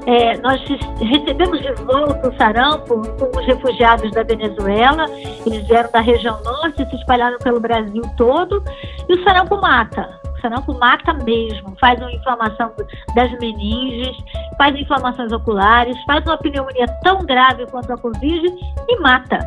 é, 0.06 0.36
nós 0.38 0.60
recebemos 0.98 1.60
de 1.60 1.72
volta 1.84 2.28
o 2.28 2.36
sarampo 2.36 3.02
com 3.18 3.38
os 3.38 3.46
refugiados 3.46 4.10
da 4.12 4.22
Venezuela. 4.22 5.04
Eles 5.44 5.66
vieram 5.68 5.90
da 5.92 6.00
região 6.00 6.42
norte, 6.42 6.88
se 6.88 6.96
espalharam 6.96 7.38
pelo 7.38 7.60
Brasil 7.60 8.02
todo. 8.16 8.64
E 9.08 9.14
o 9.14 9.22
sarampo 9.24 9.60
mata. 9.60 10.18
O 10.36 10.40
sarampo 10.40 10.72
mata 10.78 11.12
mesmo. 11.12 11.76
Faz 11.78 12.00
uma 12.00 12.10
inflamação 12.10 12.72
das 13.14 13.30
meninges, 13.38 14.16
faz 14.56 14.74
inflamações 14.74 15.30
oculares, 15.32 15.96
faz 16.06 16.24
uma 16.24 16.38
pneumonia 16.38 16.86
tão 17.02 17.18
grave 17.18 17.66
quanto 17.66 17.92
a 17.92 17.98
Covid 17.98 18.46
e 18.88 19.00
mata. 19.00 19.38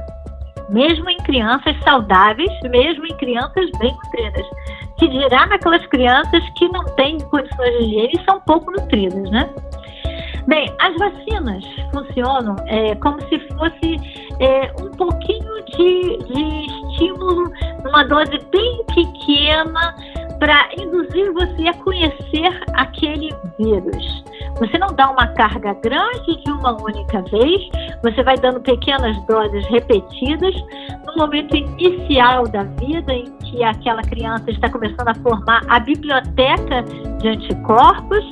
Mesmo 0.69 1.09
em 1.09 1.17
crianças 1.17 1.75
saudáveis, 1.83 2.51
mesmo 2.69 3.05
em 3.05 3.17
crianças 3.17 3.69
bem 3.79 3.91
nutridas. 3.91 4.45
Que 4.97 5.07
dirá 5.07 5.45
naquelas 5.47 5.85
crianças 5.87 6.47
que 6.51 6.67
não 6.69 6.83
têm 6.95 7.17
condições 7.19 7.77
de 7.77 7.83
higiene 7.83 8.13
e 8.13 8.25
são 8.25 8.39
pouco 8.41 8.71
nutridas, 8.71 9.29
né? 9.31 9.49
Bem, 10.47 10.73
as 10.79 10.93
vacinas 10.97 11.63
funcionam 11.93 12.55
é, 12.67 12.95
como 12.95 13.19
se 13.29 13.39
fosse 13.49 13.97
é, 14.39 14.73
um 14.81 14.91
pouquinho 14.91 15.65
de, 15.65 16.17
de 16.17 16.65
estímulo, 16.65 17.49
uma 17.87 18.03
dose 18.03 18.37
bem 18.51 18.85
pequena 18.93 19.95
para 20.43 20.67
induzir 20.77 21.31
você 21.31 21.69
a 21.69 21.73
conhecer 21.75 22.61
aquele 22.73 23.33
vírus. 23.57 24.23
Você 24.59 24.77
não 24.77 24.87
dá 24.87 25.09
uma 25.09 25.25
carga 25.35 25.73
grande 25.75 26.43
de 26.43 26.51
uma 26.51 26.73
única 26.83 27.21
vez, 27.21 27.61
você 28.03 28.21
vai 28.23 28.37
dando 28.37 28.59
pequenas 28.59 29.15
doses 29.25 29.65
repetidas 29.67 30.53
no 31.07 31.15
momento 31.15 31.55
inicial 31.55 32.45
da 32.49 32.63
vida 32.63 33.13
em 33.13 33.23
que 33.37 33.63
aquela 33.63 34.01
criança 34.01 34.51
está 34.51 34.69
começando 34.69 35.07
a 35.07 35.15
formar 35.15 35.61
a 35.69 35.79
biblioteca 35.79 36.83
de 37.21 37.27
anticorpos 37.29 38.25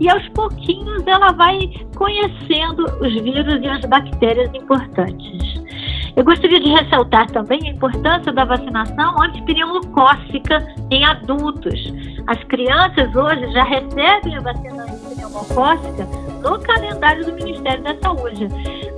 e 0.00 0.08
aos 0.08 0.26
pouquinhos 0.30 1.06
ela 1.06 1.32
vai 1.32 1.70
conhecendo 1.96 2.84
os 2.98 3.12
vírus 3.20 3.60
e 3.62 3.68
as 3.68 3.84
bactérias 3.84 4.50
importantes. 4.54 5.58
Eu 6.16 6.24
gostaria 6.24 6.60
de 6.60 6.70
ressaltar 6.70 7.30
também 7.30 7.60
a 7.64 7.70
importância 7.70 8.32
da 8.32 8.44
vacinação 8.44 9.22
antipneumocócica 9.22 10.66
em 10.90 11.04
adultos. 11.04 11.92
As 12.26 12.42
crianças 12.44 13.14
hoje 13.14 13.52
já 13.52 13.64
recebem 13.64 14.36
a 14.36 14.40
vacina 14.40 14.84
antipneumocócica 14.84 16.06
no 16.42 16.58
calendário 16.60 17.24
do 17.24 17.32
Ministério 17.32 17.82
da 17.82 17.96
Saúde, 18.00 18.48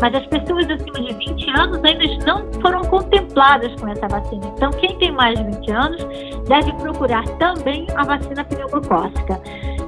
mas 0.00 0.14
as 0.14 0.26
pessoas 0.26 0.68
acima 0.70 1.06
de 1.06 1.14
20 1.14 1.50
anos 1.58 1.84
ainda 1.84 2.24
não 2.24 2.52
foram 2.60 2.80
contempladas 2.82 3.72
com 3.80 3.88
essa 3.88 4.08
vacina. 4.08 4.46
Então, 4.56 4.70
quem 4.72 4.96
tem 4.98 5.12
mais 5.12 5.38
de 5.38 5.44
20 5.44 5.70
anos 5.70 6.06
deve 6.48 6.72
procurar 6.74 7.24
também 7.38 7.86
a 7.96 8.04
vacina 8.04 8.44
pneumocócica 8.44 9.40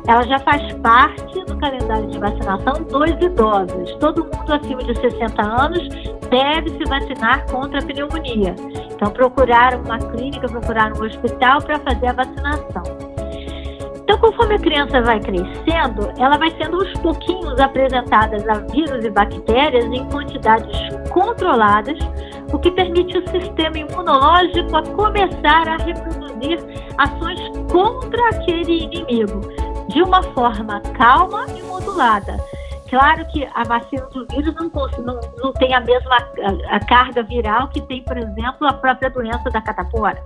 ela 0.07 0.23
já 0.23 0.39
faz 0.41 0.73
parte 0.75 1.45
do 1.45 1.57
calendário 1.59 2.09
de 2.09 2.19
vacinação 2.19 2.75
dos 2.85 3.11
idosos. 3.11 3.95
Todo 4.01 4.25
mundo 4.25 4.53
acima 4.53 4.83
de 4.83 4.99
60 4.99 5.43
anos 5.43 5.89
deve 6.29 6.71
se 6.71 6.85
vacinar 6.89 7.47
contra 7.47 7.79
a 7.79 7.83
pneumonia. 7.83 8.55
Então, 8.91 9.11
procurar 9.11 9.77
uma 9.77 9.99
clínica, 9.99 10.49
procurar 10.49 10.93
um 10.97 11.05
hospital 11.05 11.63
para 11.63 11.79
fazer 11.79 12.07
a 12.09 12.13
vacinação. 12.13 12.83
Então, 14.03 14.19
conforme 14.19 14.57
a 14.57 14.59
criança 14.59 15.01
vai 15.03 15.21
crescendo, 15.21 16.13
ela 16.19 16.37
vai 16.37 16.51
sendo 16.61 16.79
aos 16.79 16.93
pouquinhos 16.95 17.59
apresentada 17.61 18.37
a 18.53 18.59
vírus 18.73 19.05
e 19.05 19.11
bactérias 19.11 19.85
em 19.85 20.05
quantidades 20.09 20.77
controladas, 21.11 21.99
o 22.53 22.59
que 22.59 22.71
permite 22.73 23.17
o 23.19 23.31
sistema 23.31 23.79
imunológico 23.79 24.77
a 24.77 24.83
começar 24.83 25.69
a 25.69 25.77
reproduzir 25.77 26.59
ações 26.99 27.41
contra 27.71 28.29
aquele 28.31 28.85
inimigo 28.85 29.41
de 29.93 30.03
uma 30.03 30.23
forma 30.23 30.81
calma 30.95 31.47
e 31.57 31.63
modulada. 31.63 32.39
Claro 32.89 33.25
que 33.29 33.49
a 33.55 33.65
vacina 33.65 34.05
do 34.09 34.27
vírus 34.27 34.55
não, 34.55 34.71
não, 35.03 35.21
não 35.39 35.53
tem 35.55 35.75
a 35.75 35.81
mesma 35.81 36.15
a, 36.15 36.77
a 36.77 36.81
carga 36.81 37.23
viral 37.23 37.69
que 37.69 37.81
tem, 37.83 38.03
por 38.03 38.19
exemplo, 38.19 38.67
a 38.67 38.73
própria 38.75 39.09
doença 39.09 39.49
da 39.51 39.63
catapora. 39.63 40.23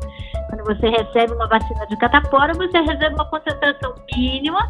Quando 0.49 0.65
você 0.65 0.89
recebe 0.89 1.33
uma 1.33 1.47
vacina 1.47 1.87
de 1.87 1.97
catapora, 1.97 2.53
você 2.55 2.81
recebe 2.81 3.15
uma 3.15 3.25
concentração 3.27 3.95
mínima 4.13 4.69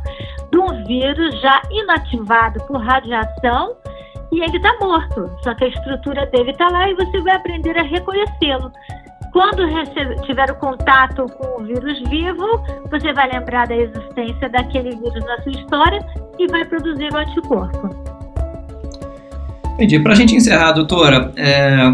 de 0.50 0.58
um 0.58 0.84
vírus 0.84 1.40
já 1.40 1.62
inativado 1.70 2.62
por 2.66 2.82
radiação 2.82 3.76
e 4.30 4.42
ele 4.42 4.58
está 4.58 4.76
morto. 4.78 5.30
Só 5.42 5.54
que 5.54 5.64
a 5.64 5.68
estrutura 5.68 6.26
dele 6.26 6.50
está 6.50 6.68
lá 6.68 6.90
e 6.90 6.94
você 6.94 7.20
vai 7.22 7.36
aprender 7.36 7.78
a 7.78 7.82
reconhecê-lo. 7.82 8.70
Quando 9.36 9.68
tiver 10.24 10.50
o 10.50 10.54
contato 10.54 11.26
com 11.36 11.60
o 11.60 11.66
vírus 11.66 12.00
vivo, 12.08 12.58
você 12.90 13.12
vai 13.12 13.30
lembrar 13.30 13.66
da 13.66 13.76
existência 13.76 14.48
daquele 14.48 14.96
vírus 14.96 15.22
na 15.26 15.42
sua 15.42 15.52
história 15.52 16.06
e 16.38 16.46
vai 16.46 16.64
produzir 16.64 17.12
o 17.12 17.16
anticorpo. 17.18 17.94
Entendi. 19.74 20.00
Para 20.00 20.12
a 20.12 20.14
gente 20.14 20.34
encerrar, 20.34 20.72
doutora, 20.72 21.32
é, 21.36 21.92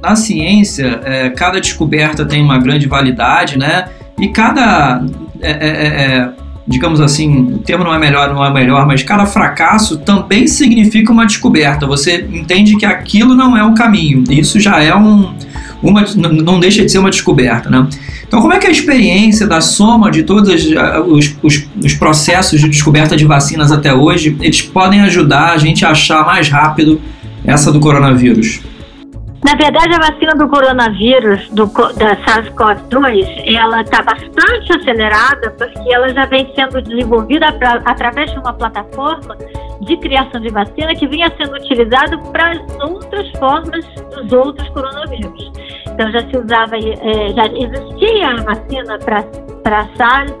na 0.00 0.16
ciência, 0.16 1.02
é, 1.04 1.28
cada 1.28 1.60
descoberta 1.60 2.24
tem 2.24 2.42
uma 2.42 2.56
grande 2.56 2.88
validade, 2.88 3.58
né? 3.58 3.90
E 4.18 4.28
cada, 4.28 5.04
é, 5.38 5.50
é, 5.50 5.68
é, 5.68 5.86
é 6.16 6.32
digamos 6.66 7.02
assim, 7.02 7.56
o 7.56 7.58
termo 7.58 7.84
não 7.84 7.92
é 7.92 7.98
melhor, 7.98 8.32
não 8.32 8.42
é 8.42 8.50
melhor, 8.50 8.86
mas 8.86 9.02
cada 9.02 9.26
fracasso 9.26 9.98
também 9.98 10.46
significa 10.46 11.12
uma 11.12 11.26
descoberta. 11.26 11.86
Você 11.86 12.26
entende 12.32 12.74
que 12.78 12.86
aquilo 12.86 13.34
não 13.34 13.54
é 13.54 13.62
o 13.62 13.74
caminho. 13.74 14.24
Isso 14.30 14.58
já 14.58 14.82
é 14.82 14.94
um, 14.94 15.34
uma, 15.82 16.04
não 16.16 16.60
deixa 16.60 16.84
de 16.84 16.90
ser 16.90 16.98
uma 16.98 17.10
descoberta, 17.10 17.68
né? 17.68 17.86
Então, 18.26 18.40
como 18.40 18.54
é 18.54 18.58
que 18.58 18.66
é 18.66 18.68
a 18.68 18.72
experiência 18.72 19.46
da 19.46 19.60
soma 19.60 20.10
de 20.10 20.22
todos 20.22 20.48
os, 20.48 21.36
os, 21.42 21.68
os, 21.84 21.94
processos 21.94 22.60
de 22.60 22.68
descoberta 22.68 23.16
de 23.16 23.24
vacinas 23.24 23.70
até 23.70 23.92
hoje, 23.92 24.36
eles 24.40 24.62
podem 24.62 25.02
ajudar 25.02 25.52
a 25.52 25.58
gente 25.58 25.84
a 25.84 25.90
achar 25.90 26.24
mais 26.24 26.48
rápido 26.48 27.00
essa 27.44 27.72
do 27.72 27.80
coronavírus? 27.80 28.60
Na 29.44 29.56
verdade, 29.56 29.92
a 29.92 29.98
vacina 29.98 30.32
do 30.36 30.48
coronavírus, 30.48 31.48
do, 31.50 31.66
da 31.66 32.16
SARS-CoV-2, 32.24 33.56
ela 33.56 33.80
está 33.80 34.00
bastante 34.00 34.72
acelerada 34.72 35.50
porque 35.58 35.92
ela 35.92 36.08
já 36.10 36.26
vem 36.26 36.48
sendo 36.54 36.80
desenvolvida 36.80 37.52
pra, 37.54 37.82
através 37.84 38.30
de 38.30 38.38
uma 38.38 38.52
plataforma 38.52 39.36
de 39.82 39.96
criação 39.96 40.40
de 40.40 40.48
vacina 40.48 40.94
que 40.94 41.06
vinha 41.06 41.30
sendo 41.36 41.54
utilizada 41.56 42.16
para 42.30 42.52
outras 42.84 43.30
formas 43.32 43.84
dos 44.10 44.32
outros 44.32 44.68
coronavírus. 44.70 45.52
Então 45.88 46.10
já 46.12 46.20
se 46.20 46.36
usava, 46.36 46.76
é, 46.76 47.32
já 47.32 47.46
existia 47.46 48.28
a 48.28 48.36
vacina 48.42 48.98
para 49.62 49.88
SARS 49.96 50.32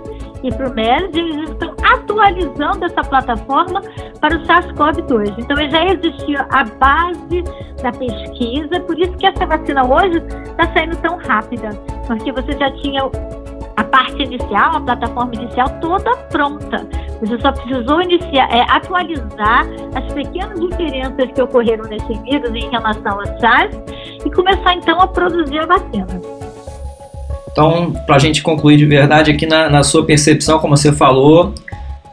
e 0.42 0.50
para 0.50 0.70
o 0.70 0.74
MERS, 0.74 1.10
e 1.14 1.20
eles 1.20 1.50
estão 1.50 1.74
atualizando 1.82 2.84
essa 2.84 3.02
plataforma 3.02 3.80
para 4.20 4.36
o 4.36 4.42
SARS-CoV-2. 4.42 5.34
Então 5.38 5.56
já 5.56 5.84
existia 5.86 6.46
a 6.50 6.64
base 6.64 7.42
da 7.82 7.92
pesquisa, 7.92 8.80
por 8.80 8.98
isso 8.98 9.12
que 9.18 9.26
essa 9.26 9.46
vacina 9.46 9.84
hoje 9.84 10.18
está 10.18 10.72
saindo 10.72 10.96
tão 10.96 11.16
rápida, 11.18 11.70
porque 12.06 12.32
você 12.32 12.52
já 12.58 12.70
tinha 12.78 13.02
a 13.76 13.84
parte 13.84 14.22
inicial, 14.22 14.76
a 14.76 14.80
plataforma 14.80 15.34
inicial 15.34 15.68
toda 15.80 16.16
pronta. 16.30 16.86
Você 17.20 17.40
só 17.40 17.52
precisou 17.52 18.02
iniciar, 18.02 18.48
é, 18.52 18.62
atualizar 18.68 19.66
as 19.94 20.12
pequenas 20.12 20.58
diferenças 20.60 21.30
que 21.34 21.42
ocorreram 21.42 21.84
nesse 21.84 22.12
vírus 22.24 22.50
em 22.54 22.70
relação 22.70 23.20
a 23.20 23.26
SARS 23.38 23.76
e 24.24 24.30
começar 24.30 24.74
então 24.74 25.00
a 25.00 25.06
produzir 25.06 25.60
a 25.60 25.66
vacina. 25.66 26.20
Então, 27.50 27.92
para 28.06 28.16
a 28.16 28.18
gente 28.18 28.42
concluir 28.42 28.78
de 28.78 28.86
verdade, 28.86 29.30
aqui 29.30 29.46
na, 29.46 29.68
na, 29.68 29.82
sua 29.82 30.04
percepção, 30.04 30.58
como 30.58 30.76
você 30.76 30.90
falou, 30.90 31.54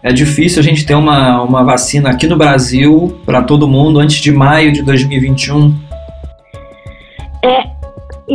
é 0.04 0.12
difícil 0.12 0.60
a 0.60 0.64
gente 0.64 0.86
ter 0.86 0.96
uma, 0.96 1.42
uma 1.42 1.64
vacina 1.64 2.10
aqui 2.10 2.28
no 2.28 2.36
Brasil 2.36 3.20
para 3.26 3.42
todo 3.42 3.68
mundo 3.68 4.00
antes 4.00 4.18
de 4.18 4.32
maio 4.32 4.72
de 4.72 4.82
2021. 4.82 5.74
É 7.42 7.79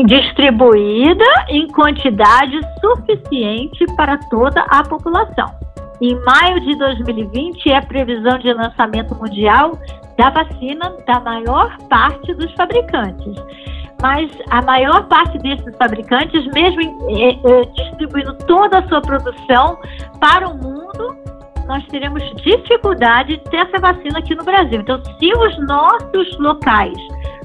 distribuída 0.03 1.25
em 1.49 1.69
quantidade 1.69 2.59
suficiente 2.81 3.85
para 3.97 4.19
toda 4.31 4.61
a 4.63 4.83
população. 4.83 5.47
Em 6.01 6.19
maio 6.25 6.61
de 6.61 6.77
2020 6.77 7.71
é 7.71 7.77
a 7.77 7.83
previsão 7.83 8.39
de 8.39 8.53
lançamento 8.53 9.15
mundial 9.15 9.79
da 10.19 10.31
vacina 10.31 10.93
da 11.07 11.21
maior 11.21 11.77
parte 11.89 12.35
dos 12.35 12.53
fabricantes 12.55 13.35
mas 14.05 14.31
a 14.51 14.61
maior 14.61 15.07
parte 15.07 15.39
desses 15.39 15.75
fabricantes, 15.77 16.45
mesmo 16.53 17.09
é, 17.09 17.31
é, 17.31 17.65
distribuindo 17.65 18.35
toda 18.47 18.81
a 18.81 18.89
sua 18.89 19.01
produção 19.01 19.79
para 20.21 20.47
o 20.47 20.55
mundo, 20.55 21.17
nós 21.67 21.83
teremos 21.87 22.23
dificuldade 22.43 23.39
de 23.39 23.45
ter 23.51 23.57
essa 23.57 23.79
vacina 23.79 24.19
aqui 24.19 24.35
no 24.35 24.45
Brasil. 24.45 24.83
Então, 24.83 25.03
se 25.03 25.33
os 25.33 25.67
nossos 25.67 26.39
locais, 26.39 26.99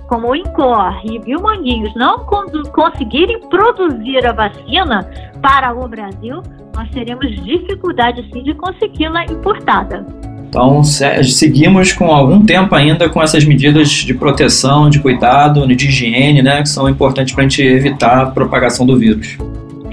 como 0.09 0.31
o 0.31 0.35
INCOR 0.35 1.01
e 1.05 1.19
o 1.19 1.21
Biomanguinhos, 1.21 1.93
não 1.95 2.25
conseguirem 2.73 3.39
produzir 3.47 4.25
a 4.25 4.33
vacina 4.33 5.07
para 5.39 5.71
o 5.73 5.87
Brasil, 5.87 6.41
nós 6.75 6.89
teremos 6.89 7.27
dificuldade 7.43 8.27
sim 8.33 8.41
de 8.41 8.55
consegui-la 8.55 9.25
importada. 9.25 10.05
Então, 10.49 10.83
seguimos 10.83 11.93
com 11.93 12.07
algum 12.07 12.43
tempo 12.43 12.73
ainda 12.73 13.07
com 13.07 13.21
essas 13.21 13.45
medidas 13.45 13.89
de 13.89 14.15
proteção, 14.15 14.89
de 14.89 14.99
cuidado, 14.99 15.67
de 15.67 15.87
higiene, 15.87 16.41
né, 16.41 16.63
que 16.63 16.69
são 16.69 16.89
importantes 16.89 17.35
para 17.35 17.43
a 17.43 17.47
gente 17.47 17.61
evitar 17.61 18.23
a 18.23 18.25
propagação 18.25 18.87
do 18.87 18.97
vírus. 18.97 19.37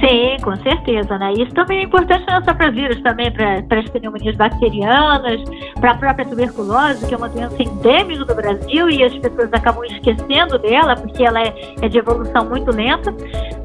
Sim, 0.00 0.36
com 0.42 0.54
certeza, 0.56 1.16
né? 1.18 1.32
Isso 1.32 1.52
também 1.54 1.80
é 1.80 1.82
importante 1.84 2.24
para 2.26 2.70
vírus, 2.70 3.00
também 3.02 3.32
para 3.32 3.78
as 3.78 3.88
pneumonias 3.88 4.36
bacterianas, 4.36 5.42
para 5.80 5.92
a 5.92 5.94
própria 5.94 6.26
tuberculose, 6.26 7.06
que 7.06 7.14
é 7.14 7.16
uma 7.16 7.28
doença 7.28 7.62
endêmica 7.62 8.24
do 8.24 8.34
Brasil 8.34 8.90
e 8.90 9.02
as 9.02 9.16
pessoas 9.18 9.52
acabam 9.52 9.84
esquecendo 9.84 10.58
dela 10.58 10.96
porque 10.96 11.24
ela 11.24 11.40
é, 11.40 11.54
é 11.80 11.88
de 11.88 11.98
evolução 11.98 12.44
muito 12.46 12.70
lenta, 12.74 13.14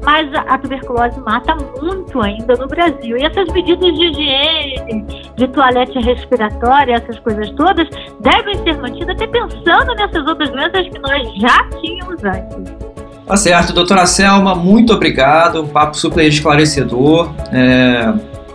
mas 0.02 0.32
a, 0.34 0.40
a, 0.54 0.58
tuberculose 0.58 1.20
mata 1.20 1.54
muito 1.80 2.20
ainda 2.20 2.54
no 2.54 2.66
Brasil. 2.66 3.16
E 3.18 3.24
essas 3.24 3.52
medidas 3.52 3.92
de 3.94 4.06
higiene, 4.06 5.04
de 5.36 5.48
toalete 5.48 5.98
respiratória, 5.98 6.94
essas 6.94 7.18
coisas 7.20 7.50
todas, 7.50 7.88
devem 8.20 8.56
ser 8.64 8.78
mantidas 8.78 9.14
até 9.16 9.26
pensando 9.26 9.94
nessas 9.94 10.26
outras 10.26 10.50
doenças 10.50 10.88
que 10.88 10.98
nós 10.98 11.34
já 11.40 11.68
tínhamos 11.80 12.24
antes. 12.24 12.81
Tá 13.26 13.36
certo, 13.36 13.72
doutora 13.72 14.06
Selma, 14.06 14.54
muito 14.54 14.92
obrigado, 14.92 15.62
um 15.62 15.68
papo 15.68 15.96
super 15.96 16.24
esclarecedor. 16.26 17.30
É, 17.52 18.12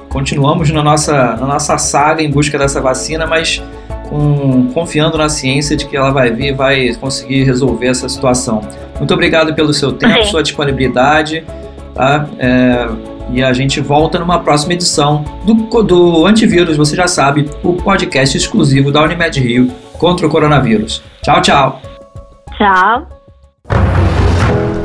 continuamos 0.09 0.69
na 0.71 0.83
nossa, 0.83 1.35
na 1.35 1.47
nossa 1.47 1.77
saga 1.77 2.21
em 2.21 2.29
busca 2.29 2.57
dessa 2.57 2.81
vacina, 2.81 3.25
mas 3.25 3.61
com, 4.09 4.69
confiando 4.73 5.17
na 5.17 5.29
ciência 5.29 5.75
de 5.75 5.85
que 5.85 5.95
ela 5.95 6.11
vai 6.11 6.31
vir 6.31 6.47
e 6.47 6.51
vai 6.53 6.95
conseguir 6.95 7.43
resolver 7.43 7.87
essa 7.87 8.07
situação. 8.09 8.61
Muito 8.97 9.13
obrigado 9.13 9.53
pelo 9.53 9.73
seu 9.73 9.93
tempo, 9.93 10.25
sua 10.25 10.43
disponibilidade, 10.43 11.45
tá? 11.93 12.27
É, 12.37 12.87
e 13.31 13.43
a 13.43 13.51
gente 13.51 13.81
volta 13.81 14.19
numa 14.19 14.39
próxima 14.39 14.73
edição 14.73 15.23
do, 15.45 15.83
do 15.83 16.25
Antivírus, 16.25 16.77
você 16.77 16.95
já 16.95 17.07
sabe, 17.07 17.49
o 17.63 17.73
podcast 17.73 18.37
exclusivo 18.37 18.91
da 18.91 19.01
Unimed 19.03 19.39
Rio 19.39 19.71
contra 19.93 20.25
o 20.25 20.29
coronavírus. 20.29 21.03
Tchau, 21.21 21.41
tchau. 21.41 21.81
Tchau. 22.57 23.16